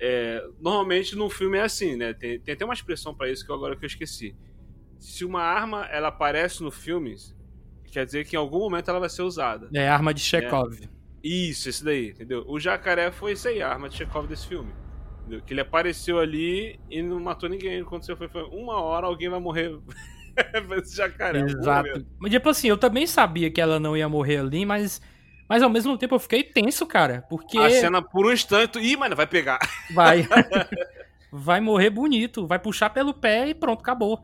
[0.00, 2.12] é, normalmente no filme é assim, né?
[2.12, 4.34] Tem, tem até uma expressão pra isso que eu, agora que eu esqueci.
[4.98, 7.14] Se uma arma ela aparece no filme,
[7.92, 9.68] quer dizer que em algum momento ela vai ser usada.
[9.72, 10.74] É, arma de Chekhov.
[11.22, 12.44] Isso, esse daí, entendeu?
[12.48, 14.72] O jacaré foi isso aí, a arma de Chekhov desse filme.
[15.20, 15.40] Entendeu?
[15.42, 17.82] Que ele apareceu ali e não matou ninguém.
[17.84, 19.78] Quando você foi, foi uma hora, alguém vai morrer.
[20.82, 21.40] Esse jacaré.
[21.40, 22.06] Exato.
[22.18, 25.00] Mas, tipo assim, eu também sabia que ela não ia morrer ali, mas,
[25.48, 27.24] mas ao mesmo tempo eu fiquei tenso, cara.
[27.28, 28.78] Porque A cena por um instante.
[28.78, 29.58] Ih, mano, vai pegar.
[29.92, 30.26] vai.
[31.30, 34.22] vai morrer bonito, vai puxar pelo pé e pronto, acabou.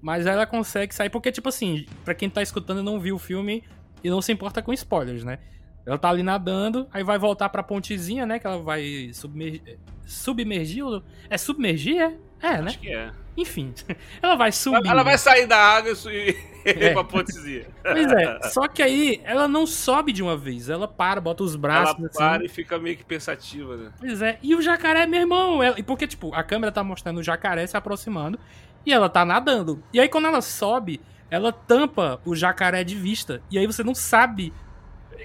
[0.00, 3.18] Mas ela consegue sair, porque, tipo assim, pra quem tá escutando e não viu o
[3.18, 3.64] filme
[4.02, 5.38] e não se importa com spoilers, né?
[5.84, 8.38] Ela tá ali nadando, aí vai voltar pra pontezinha, né?
[8.38, 9.78] Que ela vai submergir.
[10.04, 10.84] Submergir?
[11.30, 12.00] É submergir?
[12.00, 12.14] É?
[12.40, 12.68] É, né?
[12.68, 13.10] Acho que é.
[13.38, 13.72] Enfim.
[14.20, 14.86] Ela vai subir.
[14.86, 16.90] Ela vai sair da água e É.
[16.90, 17.66] ir pra pontezinha.
[17.82, 21.52] Pois é, só que aí ela não sobe de uma vez, ela para, bota os
[21.52, 22.18] Ela braços assim.
[22.18, 23.92] para e fica meio que pensativa, né?
[23.98, 25.76] Pois é, e o jacaré, meu irmão, ela...
[25.84, 28.38] porque, tipo, a câmera tá mostrando o jacaré se aproximando
[28.84, 29.82] e ela tá nadando.
[29.92, 33.40] E aí quando ela sobe, ela tampa o jacaré de vista.
[33.50, 34.52] E aí você não sabe,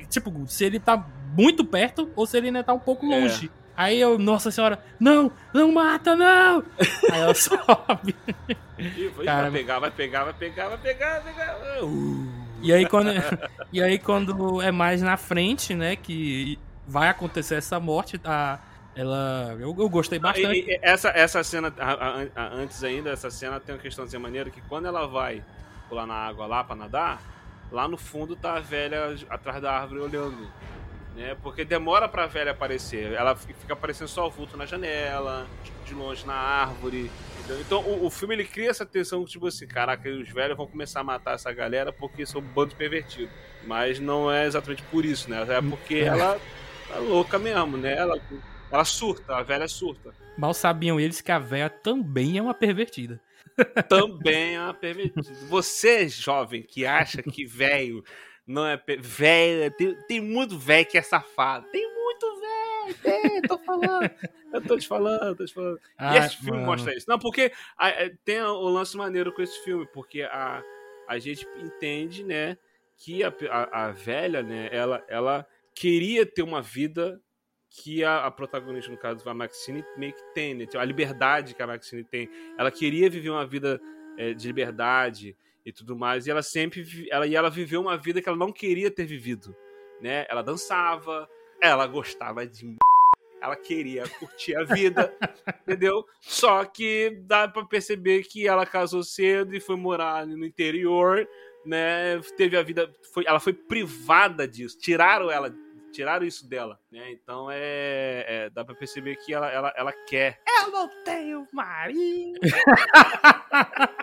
[0.09, 1.03] tipo, se ele tá
[1.35, 3.53] muito perto ou se ele ainda tá um pouco É.
[3.75, 6.63] Aí eu, nossa senhora, não, não mata, não!
[7.11, 8.15] Aí ela sobe.
[8.77, 11.83] Ih, vai, Cara, vai pegar, vai pegar, vai pegar, vai pegar, vai pegar.
[11.83, 12.27] Uh.
[12.61, 13.09] E aí quando,
[13.73, 16.57] e aí quando é mais na frente, né, que
[16.87, 18.59] vai acontecer essa morte, tá?
[18.95, 20.59] Ela, eu, eu gostei bastante.
[20.59, 24.19] E- e- essa, essa cena, a- a- a- antes ainda, essa cena tem uma questãozinha
[24.19, 25.43] maneira que quando ela vai
[25.89, 27.21] pular na água lá pra nadar,
[27.71, 30.47] lá no fundo tá a velha atrás da árvore olhando.
[31.15, 31.35] Né?
[31.43, 33.11] Porque demora pra velha aparecer.
[33.13, 35.47] Ela fi- fica aparecendo só o vulto na janela,
[35.85, 37.11] de longe na árvore.
[37.39, 37.61] entendeu?
[37.61, 41.01] Então o, o filme ele cria essa tensão, tipo assim, caraca, os velhos vão começar
[41.01, 43.29] a matar essa galera porque são um bando pervertido.
[43.65, 45.45] Mas não é exatamente por isso, né?
[45.47, 46.39] É porque ela
[46.87, 47.95] tá louca mesmo, né?
[47.95, 48.19] Ela,
[48.71, 50.13] ela surta, a velha surta.
[50.35, 53.21] Mal sabiam eles que a véia também é uma pervertida.
[53.87, 55.21] também é uma pervertida.
[55.47, 58.03] Você, jovem, que acha que velho
[58.45, 58.77] não é.
[58.77, 61.67] pe- Velho, tem, tem muito velho que é safado.
[61.71, 64.11] Tem muito velho, tem, tô falando.
[64.53, 65.77] Eu tô te falando, tô te falando.
[65.77, 66.65] e Ah, esse filme mano.
[66.65, 67.09] mostra isso.
[67.09, 70.63] Não, porque a- é, tem o lance maneiro com esse filme, porque a,
[71.07, 72.57] a gente entende, né,
[72.97, 77.19] que a, a, a velha, né, ela, ela queria ter uma vida
[77.69, 80.67] que a, a protagonista, no caso, a Maxine, meio que tem, né?
[80.75, 82.29] A liberdade que a Maxine tem.
[82.55, 83.81] Ela queria viver uma vida
[84.15, 88.21] é, de liberdade e tudo mais, e ela sempre ela, e ela viveu uma vida
[88.21, 89.55] que ela não queria ter vivido,
[90.01, 90.25] né?
[90.29, 91.29] Ela dançava,
[91.61, 92.77] ela gostava de m***,
[93.41, 95.13] ela queria curtir a vida,
[95.63, 96.05] entendeu?
[96.21, 101.27] Só que dá pra perceber que ela casou cedo e foi morar ali no interior,
[101.65, 102.19] né?
[102.35, 105.53] Teve a vida, foi, ela foi privada disso, tiraram ela
[105.93, 107.11] tiraram isso dela, né?
[107.11, 110.41] Então é, é dá pra perceber que ela, ela, ela quer.
[110.63, 112.39] Eu não tenho marido.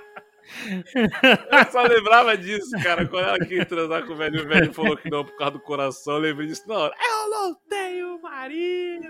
[0.94, 3.06] Eu só lembrava disso, cara.
[3.06, 5.60] Quando ela quis transar com o velho, o velho falou que não por causa do
[5.60, 6.64] coração, eu lembrei disso.
[6.66, 9.08] Não, eu não tenho marido.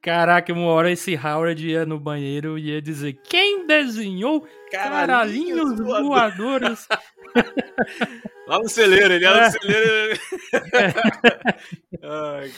[0.00, 6.86] Caraca, uma hora esse Howard ia no banheiro e ia dizer: Quem desenhou caralhinhos voadores?
[8.48, 10.20] Lá no celeiro, ele era no celeiro.
[12.02, 12.52] ai,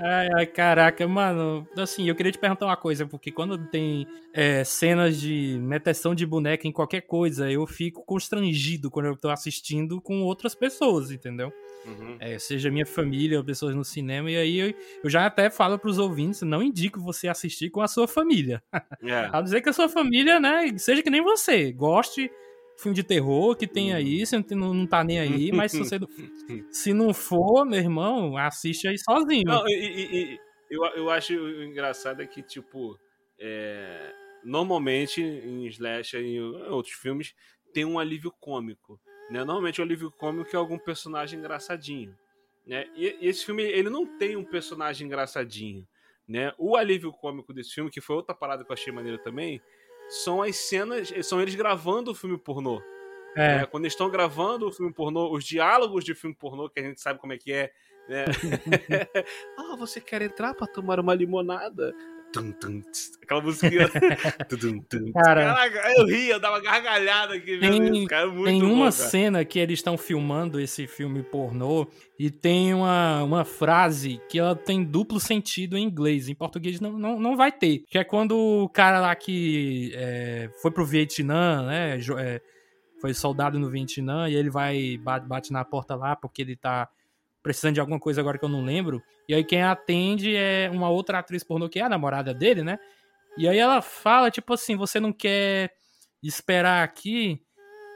[0.00, 1.66] ai, ai, caraca, mano.
[1.78, 6.26] Assim, eu queria te perguntar uma coisa, porque quando tem é, cenas de meteção de
[6.26, 11.52] boneca em qualquer coisa, eu fico constrangido quando eu tô assistindo com outras pessoas, entendeu?
[11.86, 12.16] Uhum.
[12.18, 14.74] É, seja minha família ou pessoas no cinema, e aí eu,
[15.04, 18.60] eu já até falo pros ouvintes, não indico você assistir com a sua família.
[19.00, 19.28] Yeah.
[19.28, 19.30] É.
[19.38, 22.30] a dizer que a sua família, né, seja que nem você, goste
[22.78, 25.98] filme de terror que tenha isso, não, não tá nem aí, mas se você
[26.70, 29.44] se não for, meu irmão, assiste aí sozinho.
[29.46, 30.40] Não, e, e, e,
[30.70, 32.98] eu, eu acho engraçado é que, tipo,
[33.38, 34.12] é,
[34.44, 37.34] normalmente em Slash e em outros filmes
[37.72, 39.00] tem um alívio cômico.
[39.30, 39.44] Né?
[39.44, 42.16] Normalmente o alívio cômico é algum personagem engraçadinho.
[42.66, 42.86] Né?
[42.94, 45.86] E, e esse filme ele não tem um personagem engraçadinho.
[46.28, 46.52] Né?
[46.58, 49.60] O alívio cômico desse filme, que foi outra parada que eu achei maneiro também,
[50.08, 52.80] são as cenas, são eles gravando o filme pornô.
[53.36, 53.58] É.
[53.58, 53.66] Né?
[53.66, 57.00] Quando eles estão gravando o filme pornô, os diálogos de filme pornô, que a gente
[57.00, 57.72] sabe como é que é.
[58.08, 58.24] Né?
[59.58, 61.94] ah, você quer entrar para tomar uma limonada?
[62.36, 62.82] Tum, tum,
[63.22, 63.70] aquela música.
[65.14, 67.58] cara, Caraca, eu ria, eu dava gargalhada aqui.
[67.58, 71.86] Tem, cara, muito tem uma bom, cena que eles estão filmando esse filme pornô
[72.18, 76.28] e tem uma, uma frase que ela tem duplo sentido em inglês.
[76.28, 77.84] Em português não, não, não vai ter.
[77.88, 81.98] Que é quando o cara lá que é, foi pro Vietnã, né?
[82.18, 82.42] É,
[83.00, 86.86] foi soldado no Vietnã e ele vai bate, bate na porta lá porque ele tá
[87.46, 89.00] precisando de alguma coisa agora que eu não lembro.
[89.28, 92.76] E aí quem atende é uma outra atriz pornô que é a namorada dele, né?
[93.38, 95.70] E aí ela fala, tipo assim, você não quer
[96.20, 97.40] esperar aqui.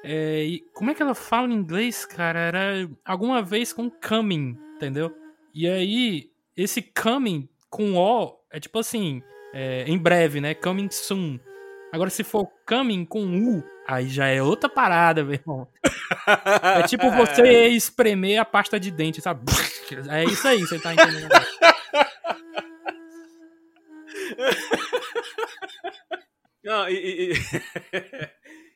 [0.04, 2.38] É, e como é que ela fala em inglês, cara?
[2.38, 5.12] Era alguma vez com coming, entendeu?
[5.52, 9.20] E aí, esse coming com O é tipo assim,
[9.52, 10.54] é, em breve, né?
[10.54, 11.40] Coming soon.
[11.92, 15.68] Agora, se for coming com U, aí já é outra parada, meu irmão.
[16.62, 19.42] É tipo você espremer a pasta de dente, sabe?
[20.10, 21.28] É isso aí, você tá entendendo.
[26.62, 27.32] Não, e, e,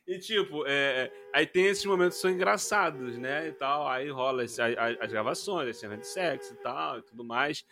[0.07, 3.47] e tipo, é, aí tem esses momentos que são engraçados, né?
[3.47, 7.01] E tal, aí rola as, as, as gravações, as cenas de sexo e tal, e
[7.03, 7.63] tudo mais.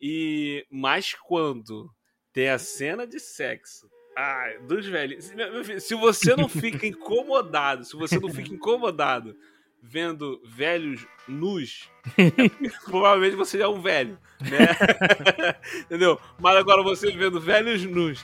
[0.00, 1.90] E mas quando
[2.32, 3.88] tem a cena de sexo
[4.22, 5.32] Ai, dos velhos.
[5.80, 9.34] Se você não fica incomodado, se você não fica incomodado
[9.82, 11.88] vendo velhos nus,
[12.84, 15.56] provavelmente você é um velho, né?
[15.80, 16.20] Entendeu?
[16.38, 18.22] Mas agora você vendo velhos nus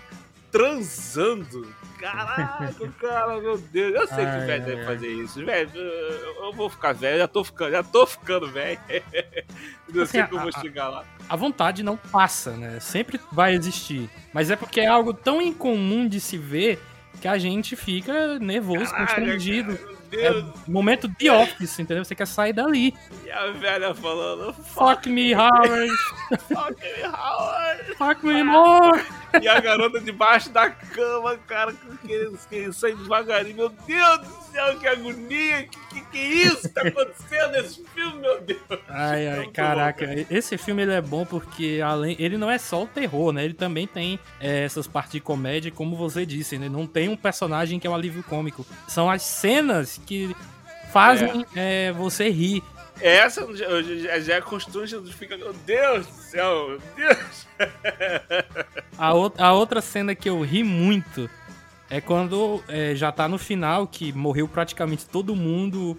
[0.57, 4.87] transando, caraca, cara, meu Deus, eu sei ai, que o velho ai, deve ai.
[4.87, 8.81] fazer isso, velho, eu vou ficar velho, já tô ficando, já tô ficando velho,
[9.93, 12.79] não assim, sei como eu vou chegar lá a vontade não passa, né?
[12.81, 14.09] Sempre vai existir.
[14.33, 16.81] Mas é porque é algo tão incomum de se ver
[17.21, 19.77] que a gente fica nervoso, Caralho, constrangido.
[19.77, 19.97] Cara.
[20.13, 22.05] É momento de office, entendeu?
[22.05, 22.95] Você quer sair dali.
[23.25, 25.91] E a velha falando: Fuck, me, Howard.
[26.47, 27.86] Fuck me, Howard.
[27.97, 29.03] Fuck me more.
[29.41, 31.75] E a garota debaixo da cama, cara,
[32.07, 33.57] querendo, querendo sair devagarinho.
[33.57, 35.63] Meu Deus do céu, que agonia.
[35.65, 38.61] Que, que, que isso tá acontecendo nesse filme, meu Deus?
[38.89, 40.07] Ai, ai, caraca.
[40.07, 43.45] Bom, esse filme ele é bom porque além, ele não é só o terror, né?
[43.45, 46.69] Ele também tem é, essas partes de comédia, como você disse, né?
[46.69, 48.67] Não tem um personagem que é um alívio cômico.
[48.89, 50.35] São as cenas que
[50.93, 51.87] fazem é.
[51.87, 52.63] É, você rir.
[53.01, 53.47] Essa
[54.23, 57.47] já é constante, fica, meu Deus do céu, meu Deus.
[58.99, 61.29] A, o, a outra cena que eu ri muito
[61.91, 65.99] é quando é, já tá no final, que morreu praticamente todo mundo.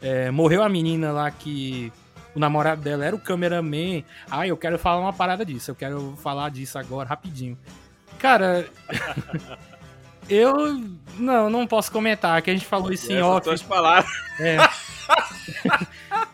[0.00, 1.92] É, morreu a menina lá que
[2.34, 4.02] o namorado dela era o cameraman.
[4.30, 7.58] Ah, eu quero falar uma parada disso, eu quero falar disso agora, rapidinho.
[8.18, 8.66] Cara,
[10.28, 10.80] eu
[11.16, 13.64] não, não posso comentar, que a gente falou isso em off.
[13.64, 14.10] Palavras.
[14.38, 14.56] É.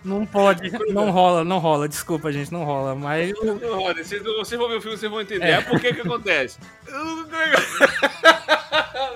[0.06, 3.32] não pode, não rola, não rola, desculpa, gente, não rola, mas.
[3.42, 5.46] Não rola, vocês, vocês vão ver o filme, vocês vão entender.
[5.46, 6.58] É, é por que que acontece.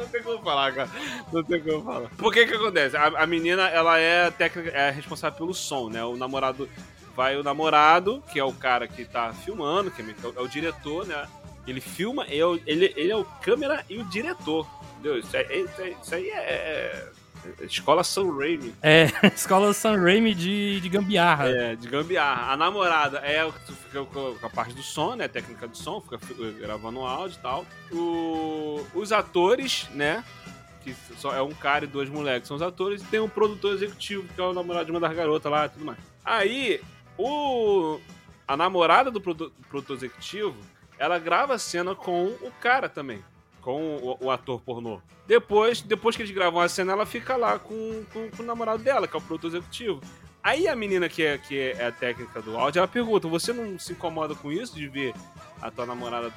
[0.00, 0.90] não tem como falar, cara.
[1.33, 2.09] Não tem como falar.
[2.18, 2.96] Por que que acontece?
[2.96, 6.05] A, a menina, ela é técnica, é responsável pelo som, né?
[6.05, 6.68] O namorado.
[7.14, 10.05] Vai o namorado, que é o cara que tá filmando, que é,
[10.37, 11.29] é o diretor, né?
[11.66, 14.66] Ele filma, ele, ele, ele é o câmera e o diretor.
[14.92, 15.18] Entendeu?
[15.18, 17.09] Isso, é, isso, é, isso aí é,
[17.62, 18.74] Escola Sam Raimi.
[18.83, 21.48] É, escola Sam Raimi de, de gambiarra.
[21.48, 22.53] É, de gambiarra.
[22.53, 25.29] A namorada é o que tu fica com a parte do som, né?
[25.29, 26.18] Técnica do som, fica
[26.59, 27.66] gravando áudio e tal.
[27.92, 30.24] O, os atores, né?
[30.83, 33.03] Que só é um cara e dois moleques, são os atores.
[33.03, 35.68] E tem um produtor executivo, que é o namorado de uma das garotas lá e
[35.68, 35.98] tudo mais.
[36.24, 36.81] Aí,
[37.18, 37.98] o,
[38.46, 40.57] a namorada do produtor executivo,
[40.98, 43.22] ela grava a cena com o cara também.
[43.61, 45.01] Com o, o ator pornô.
[45.27, 48.83] Depois, depois que eles gravam a cena, ela fica lá com, com, com o namorado
[48.83, 50.01] dela, que é o produtor executivo.
[50.42, 53.79] Aí a menina que é, que é a técnica do áudio, ela pergunta: Você não
[53.79, 55.14] se incomoda com isso de ver
[55.61, 56.33] a tua namorada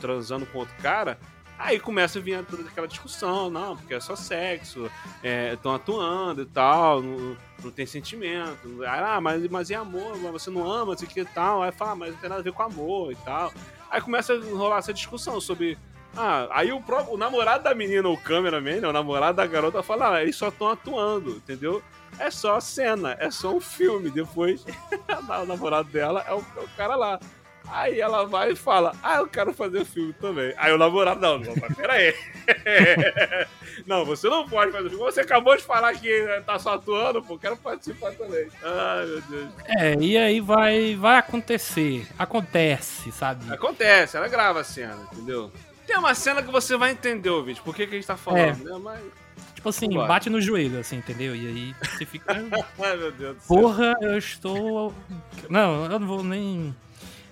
[0.00, 1.18] transando com outro cara?
[1.60, 4.90] Aí começa a vir toda aquela discussão, não, porque é só sexo,
[5.52, 8.82] estão atuando e tal, não, não tem sentimento.
[8.86, 11.62] Ah, mas, mas é amor, você não ama, isso aqui e tal.
[11.62, 13.52] Aí fala, ah, mas não tem nada a ver com amor e tal.
[13.90, 15.76] Aí começa a rolar essa discussão sobre.
[16.16, 19.82] Ah, aí o, próprio, o namorado da menina, o cameraman, né, o namorado da garota,
[19.82, 21.82] fala, ah, eles só estão atuando, entendeu?
[22.18, 24.10] É só a cena, é só um filme.
[24.10, 24.64] Depois,
[25.42, 27.20] o namorado dela é o, é o cara lá.
[27.72, 30.52] Aí ela vai e fala: Ah, eu quero fazer filme também.
[30.56, 32.14] Aí o namorado, não, não, mas peraí.
[33.86, 35.04] não, você não pode fazer filme.
[35.04, 38.48] Você acabou de falar que tá só atuando, pô, quero participar também.
[38.62, 39.50] Ai, meu Deus.
[39.78, 42.06] É, e aí vai, vai acontecer.
[42.18, 43.50] Acontece, sabe?
[43.52, 45.52] Acontece, ela grava a cena, entendeu?
[45.90, 48.62] Tem uma cena que você vai entender, ouvinte, por que, que a gente tá falando,
[48.62, 48.78] né?
[48.80, 49.00] Mas.
[49.56, 50.06] Tipo assim, Vambora.
[50.06, 51.34] bate no joelho, assim, entendeu?
[51.34, 52.30] E aí você fica.
[52.78, 53.56] Ai, meu Deus do céu.
[53.58, 54.94] Porra, eu estou.
[55.48, 56.72] Não, eu não vou nem.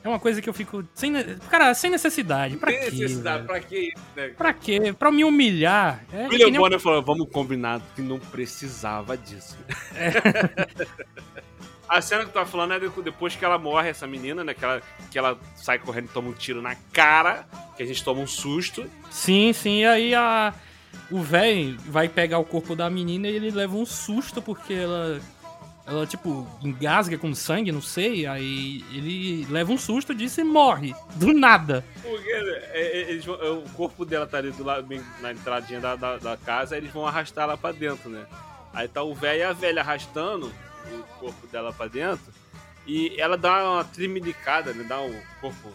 [0.03, 0.85] É uma coisa que eu fico.
[0.93, 1.13] Sem...
[1.49, 2.57] Cara, sem necessidade.
[2.57, 2.91] Pra Tem quê?
[2.91, 3.47] necessidade, velho?
[3.47, 4.29] pra que isso, né?
[4.37, 4.93] Pra quê?
[4.99, 6.05] Pra me humilhar?
[6.13, 9.57] É William um- Bonner falou: vamos combinar que não precisava disso.
[11.89, 14.53] A cena que tu tá falando é de- depois que ela morre, essa menina, né?
[14.53, 17.47] Que ela, que ela sai correndo e toma um tiro na cara,
[17.77, 18.87] que a gente toma um susto.
[19.11, 19.81] Sim, sim.
[19.81, 20.53] E aí a...
[21.11, 25.21] o velho vai pegar o corpo da menina e ele leva um susto porque ela.
[25.87, 28.27] Ela, tipo, engasga com sangue, não sei.
[28.27, 30.95] Aí ele leva um susto disso e morre.
[31.15, 31.83] Do nada.
[32.03, 34.87] Porque é, é, eles é, o corpo dela tá ali do lado,
[35.23, 38.27] na entradinha da, da, da casa, eles vão arrastar ela pra dentro, né?
[38.75, 40.53] Aí tá o velho e a velha arrastando
[40.93, 42.33] o corpo dela pra dentro.
[42.87, 44.85] E ela dá uma tremilicada, né?
[44.85, 45.73] Dá um corpo.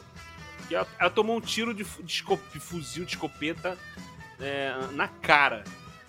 [0.68, 3.78] Que ela, ela tomou um tiro de, de, de fuzil, de escopeta
[4.39, 5.63] é, na cara,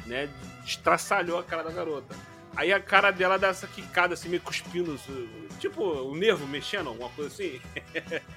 [0.07, 0.28] né?
[0.64, 2.16] Destraçalhou a cara da garota.
[2.57, 4.98] Aí a cara dela dá essa quicada assim, meio cuspindo,
[5.59, 7.61] tipo o nervo mexendo, alguma coisa assim.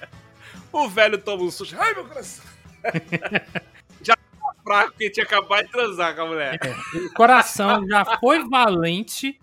[0.72, 1.76] o velho toma um susto.
[1.78, 2.44] Ai, meu coração!
[4.02, 6.58] Já tá fraco porque tinha acabado de transar com a mulher.
[6.94, 9.38] O coração já foi valente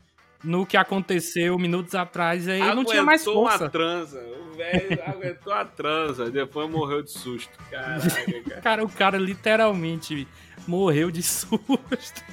[0.46, 2.48] no que aconteceu minutos atrás.
[2.48, 3.64] Aí não tinha mais Aguentou força.
[3.66, 4.20] uma transa.
[4.22, 6.30] O velho aguentou a transa.
[6.32, 7.52] Depois morreu de susto.
[7.70, 8.10] Caraca,
[8.50, 8.62] cara.
[8.62, 10.28] Cara, o cara literalmente
[10.68, 12.24] morreu de susto.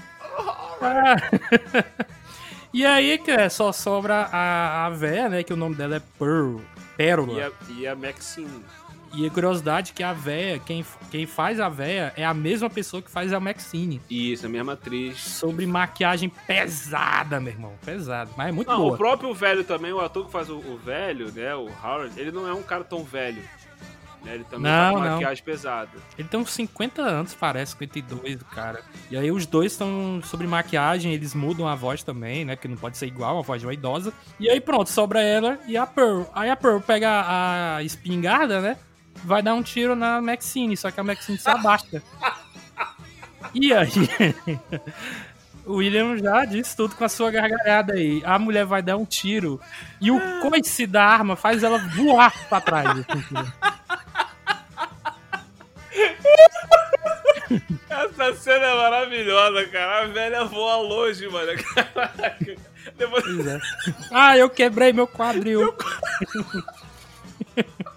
[0.81, 1.17] Ah.
[2.75, 5.43] E aí, que é, só sobra a, a véia, né?
[5.43, 6.57] Que o nome dela é Pearl.
[6.97, 7.39] Pérola.
[7.39, 8.65] E a, e a Maxine.
[9.15, 12.71] E a curiosidade é que a véia, quem, quem faz a véia é a mesma
[12.71, 14.01] pessoa que faz a Maxine.
[14.11, 15.19] Isso, a mesma atriz.
[15.21, 17.73] Sobre maquiagem pesada, meu irmão.
[17.85, 18.31] Pesada.
[18.37, 18.95] Mas é muito Não, boa.
[18.95, 21.55] o próprio velho também, o ator que faz o, o velho, né?
[21.55, 23.43] O Howard, ele não é um cara tão velho.
[24.25, 24.37] Né?
[24.37, 25.11] Ele também Não, tá com não.
[25.15, 25.91] maquiagem pesada.
[26.17, 28.81] Ele tem uns 50 anos, parece, 52, o cara.
[29.11, 32.55] E aí os dois estão sobre maquiagem, eles mudam a voz também, né?
[32.57, 34.13] Porque não pode ser igual, a voz de uma idosa.
[34.41, 36.23] E aí pronto, sobra ela e a Pearl.
[36.35, 37.25] Aí a Pearl pega
[37.77, 38.77] a espingarda, né?
[39.25, 42.03] Vai dar um tiro na Maxine, só que a Maxine se abaixa.
[43.55, 43.89] E aí...
[45.65, 48.21] O William já disse tudo com a sua gargalhada aí.
[48.25, 49.61] A mulher vai dar um tiro
[50.01, 52.89] e o coice da arma faz ela voar pra trás.
[52.89, 53.53] assim,
[57.89, 60.03] Essa cena é maravilhosa, cara.
[60.03, 61.53] A velha voa longe, mano.
[61.75, 62.57] Caraca.
[62.97, 63.23] Depois...
[63.23, 63.61] Pois é.
[64.11, 65.73] Ah, eu quebrei meu quadril.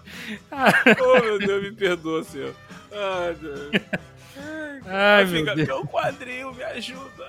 [0.50, 2.54] Oh, meu Deus, me perdoa, senhor.
[2.92, 3.70] Ai, Deus.
[4.86, 5.68] Ai, meu fica, Deus.
[5.68, 7.28] meu quadril, me ajuda.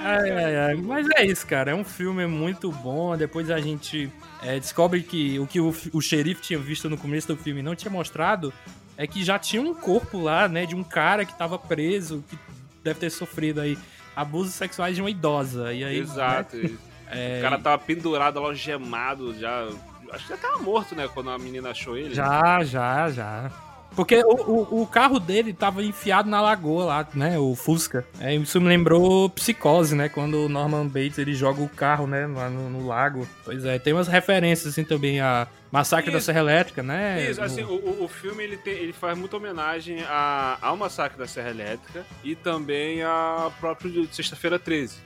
[0.00, 0.74] Ai, ai, ai.
[0.74, 1.72] Mas é isso, cara.
[1.72, 3.16] É um filme muito bom.
[3.16, 4.10] Depois a gente
[4.42, 7.62] é, descobre que o que o, o xerife tinha visto no começo do filme e
[7.62, 8.52] não tinha mostrado
[8.96, 12.38] é que já tinha um corpo lá, né, de um cara que tava preso, que
[12.84, 13.76] deve ter sofrido aí
[14.14, 15.72] abusos sexuais de uma idosa.
[15.72, 16.56] E aí, Exato.
[16.56, 16.70] né,
[17.10, 19.68] é, O cara tava pendurado, algemado, já.
[20.12, 21.08] Acho que já tava morto, né?
[21.12, 22.14] Quando a menina achou ele.
[22.14, 23.50] Já, já, já.
[23.94, 27.38] Porque o, o, o carro dele tava enfiado na lagoa lá, né?
[27.38, 28.06] O Fusca.
[28.20, 30.08] É, isso me lembrou Psicose, né?
[30.10, 32.26] Quando o Norman Bates ele joga o carro, né?
[32.26, 33.26] Lá no, no lago.
[33.42, 36.26] Pois é, tem umas referências assim também a Massacre da Isso.
[36.26, 37.30] Serra Elétrica, né?
[37.30, 41.26] Isso, assim, o, o- filme ele, tem- ele faz muita homenagem a- ao Massacre da
[41.26, 44.98] Serra Elétrica e também a próprio Sexta-feira 13.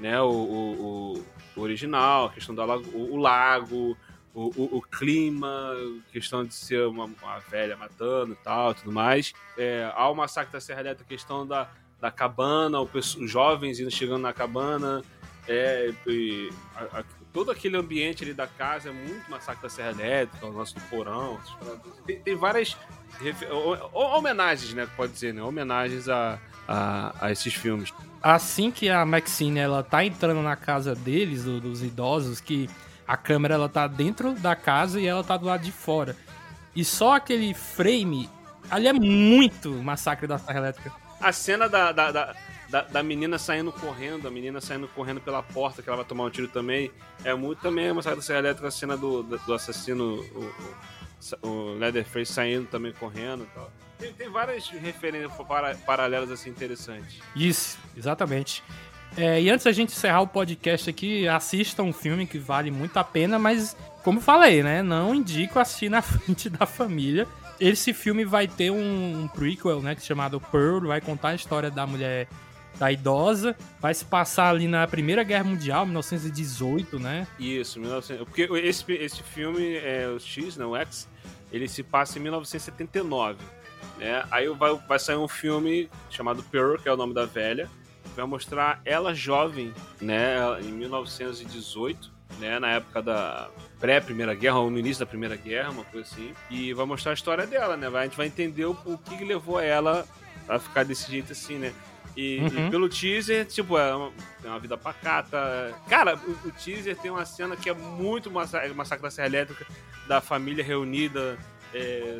[0.00, 0.20] Né?
[0.20, 1.24] O, o-
[1.56, 3.96] o- original, a questão da lago, o lago,
[4.34, 5.72] o, o- o clima,
[6.12, 9.32] questão de ser uma, uma velha matando e tal tudo mais.
[9.56, 11.68] É, ao Massacre da Serra Elétrica, questão da,
[12.00, 15.02] da cabana, o os jovens indo chegando na cabana.
[15.46, 19.90] É, e a- a- todo aquele ambiente ali da casa é muito Massacre da Serra
[19.90, 21.38] Elétrica, o nosso porão.
[22.06, 22.76] Tem, tem várias
[23.92, 24.88] homenagens, né?
[24.96, 25.42] Pode dizer, né?
[25.42, 27.92] Homenagens a, a, a esses filmes.
[28.22, 32.68] assim que a Maxine ela tá entrando na casa deles, do- dos idosos, que
[33.06, 36.16] a câmera ela tá dentro da casa e ela tá do lado de fora.
[36.74, 38.28] E só aquele frame,
[38.70, 40.92] ali é muito Massacre da Serra Elétrica.
[41.20, 42.34] A cena da, da, da,
[42.68, 46.24] da- da menina saindo correndo, a menina saindo correndo pela porta, que ela vai tomar
[46.24, 46.90] um tiro também,
[47.24, 50.52] é muito também a Massacre da Serra Elétrica, a cena do, do, assassino, o,
[51.44, 53.70] o, o Leatherface saindo também correndo e tal.
[53.98, 57.20] Tem, tem várias referências para, paralelas assim interessantes.
[57.36, 58.62] Isso, exatamente.
[59.16, 62.96] É, e antes da gente encerrar o podcast aqui, assista um filme que vale muito
[62.96, 64.82] a pena, mas, como falei, né?
[64.82, 67.26] Não indico assistir na frente da família.
[67.60, 69.96] Esse filme vai ter um, um prequel, né?
[70.00, 72.26] Chamado Pearl, vai contar a história da mulher,
[72.76, 73.56] da idosa.
[73.80, 77.26] Vai se passar ali na Primeira Guerra Mundial, 1918, né?
[77.38, 81.08] Isso, 1900, porque esse, esse filme, é, o X, né, o X,
[81.52, 83.38] ele se passa em 1979.
[83.98, 84.24] Né?
[84.28, 87.70] Aí vai, vai sair um filme chamado Pearl, que é o nome da velha,
[88.14, 93.48] vai mostrar ela jovem, né, em 1918, né, na época da
[93.80, 97.14] pré-primeira guerra, ou no início da primeira guerra, uma coisa assim, e vai mostrar a
[97.14, 100.06] história dela, né, a gente vai entender o, o que levou ela
[100.48, 101.72] a ficar desse jeito assim, né.
[102.16, 102.66] E, Uhum.
[102.68, 105.74] e pelo teaser, tipo, é uma, tem uma vida pacata.
[105.88, 109.66] Cara, o, o teaser tem uma cena que é muito massa- Massacre da Serra Elétrica,
[110.06, 111.36] da família reunida
[111.74, 112.14] é,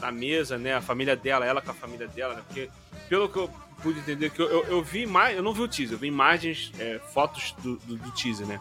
[0.00, 0.72] na mesa, né?
[0.74, 2.42] A família dela, ela com a família dela, né?
[2.46, 2.70] Porque,
[3.06, 3.50] pelo que eu
[3.84, 6.08] pude entender, que eu, eu, eu vi mais, eu não vi o teaser, eu vi
[6.08, 8.58] imagens, é, fotos do, do, do teaser, né?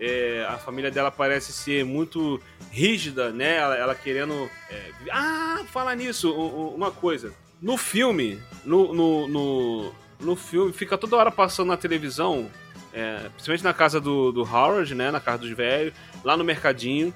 [0.00, 2.40] É, a família dela parece ser muito
[2.70, 3.56] rígida, né?
[3.56, 4.50] Ela, ela querendo.
[4.70, 7.32] é, ah, falar nisso, uma coisa.
[7.60, 12.50] No filme, no, no, no, no filme, fica toda hora passando na televisão,
[12.92, 15.10] é, principalmente na casa do, do Howard, né?
[15.10, 15.94] Na casa dos velhos,
[16.24, 17.14] lá no mercadinho,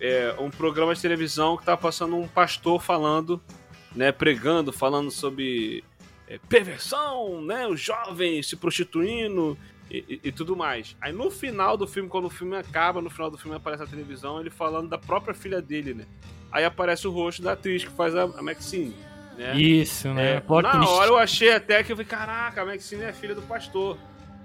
[0.00, 3.40] é, um programa de televisão que tá passando um pastor falando,
[3.94, 4.10] né?
[4.12, 5.84] Pregando, falando sobre
[6.30, 7.66] é, perversão, né?
[7.66, 9.58] Os jovens se prostituindo
[9.90, 10.96] e, e- e tudo mais.
[11.00, 13.86] Aí no final do filme, quando o filme acaba, no final do filme aparece a
[13.86, 16.06] televisão, ele falando da própria filha dele, né?
[16.52, 18.94] Aí aparece o rosto da atriz que faz a, a Maxine,
[19.36, 19.56] né?
[19.56, 20.36] Isso, né?
[20.36, 20.88] É, Plot na twist.
[20.92, 23.98] hora eu achei até que eu falei, caraca, a Maxine é filha do pastor.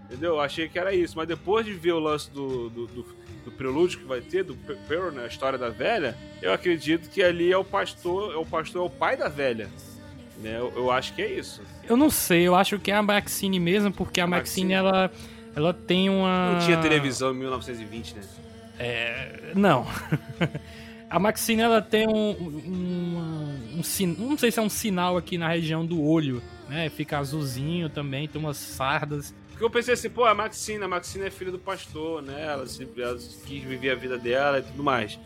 [0.06, 0.34] Entendeu?
[0.36, 1.18] Eu achei que era isso.
[1.18, 3.04] Mas depois de ver o lance do, do, do,
[3.46, 7.10] do prelúdio que vai ter, do Pe- Pearl, né, a história da velha, eu acredito
[7.10, 9.68] que ali é o pastor, é o pastor, é o pai da velha.
[10.38, 10.58] Né?
[10.58, 11.62] Eu, eu acho que é isso.
[11.88, 14.90] Eu não sei, eu acho que é a Maxine mesmo, porque a, A Maxine, Maxine.
[14.96, 15.12] ela,
[15.56, 16.54] ela tem uma...
[16.54, 18.22] Não tinha televisão em 1920, né?
[18.78, 19.86] É, não.
[21.10, 25.38] A Maxine, ela tem um, um, um, sin- não sei se é um sinal aqui
[25.38, 26.90] na região do olho, né?
[26.90, 29.34] Fica azulzinho também, tem umas sardas.
[29.52, 32.46] Porque eu pensei assim, pô, a Maxine, a Maxine é filha do pastor, né?
[32.48, 35.18] Ela, se, ela quis viver a vida dela e tudo mais.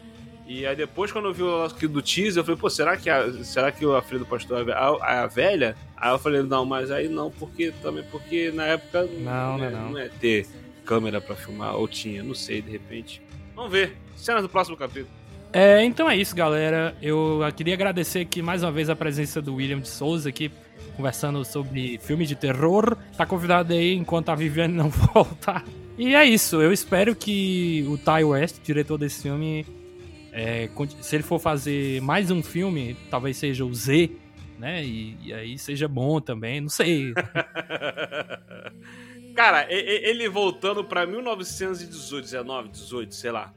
[0.51, 3.07] E aí depois, quando eu vi o aqui do teaser, eu falei, pô, será que
[3.07, 5.75] a, será que a filha do pastor é a, a- velha?
[5.95, 9.67] Aí eu falei, não, mas aí não, porque também porque na época Não, não é
[9.67, 9.97] é, não.
[9.99, 10.47] é ter
[10.83, 13.21] câmera pra filmar, ou tinha, não sei, de repente.
[13.55, 13.95] Vamos ver.
[14.15, 15.07] Cenas do próximo capítulo.
[15.53, 16.95] É, então é isso, galera.
[16.99, 20.51] Eu queria agradecer aqui mais uma vez a presença do William de Souza aqui,
[20.97, 22.97] conversando sobre filme de terror.
[23.15, 25.63] Tá convidado aí enquanto a Viviane não voltar.
[25.95, 29.63] E é isso, eu espero que o Ty West, diretor desse filme,
[30.31, 30.69] é,
[31.01, 34.11] se ele for fazer mais um filme, talvez seja o Z,
[34.57, 34.83] né?
[34.83, 37.13] E, e aí seja bom também, não sei.
[39.35, 43.53] Cara, ele voltando pra 1918, 19, 18, sei lá,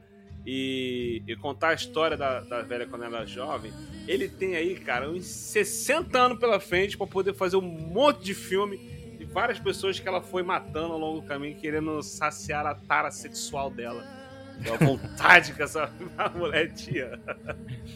[0.47, 3.73] e, e contar a história da, da velha quando ela era jovem,
[4.07, 8.35] ele tem aí, cara, uns 60 anos pela frente pra poder fazer um monte de
[8.35, 12.75] filme e várias pessoas que ela foi matando ao longo do caminho, querendo saciar a
[12.75, 14.22] tara sexual dela.
[14.61, 15.90] Deu vontade que essa
[16.34, 17.18] mulher tinha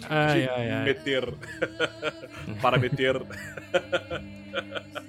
[0.09, 1.25] ai, de ai, meter.
[1.29, 2.57] Ai.
[2.61, 3.23] Para meter.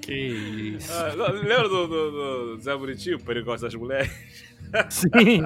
[0.01, 0.91] Que isso.
[0.91, 4.11] Ah, lembra do, do, do Zé Bonitinho, perigoso das mulheres?
[4.89, 5.41] Sim.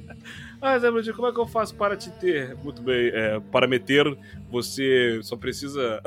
[0.60, 2.56] ah, Zé Bonitinho, como é que eu faço para te ter?
[2.56, 4.16] Muito bem, é, para meter,
[4.50, 6.02] você só precisa.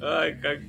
[0.00, 0.60] Ai, cara.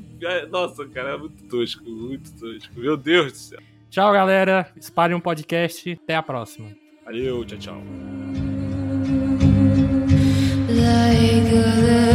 [0.49, 2.79] Nossa, cara, é muito tosco, muito tosco.
[2.79, 3.74] Meu Deus do céu.
[3.95, 4.67] Tchau, galera.
[4.75, 5.89] Espalhe um podcast.
[6.03, 6.67] Até a próxima.
[7.05, 7.83] Valeu, tchau, tchau.
[10.67, 12.14] Like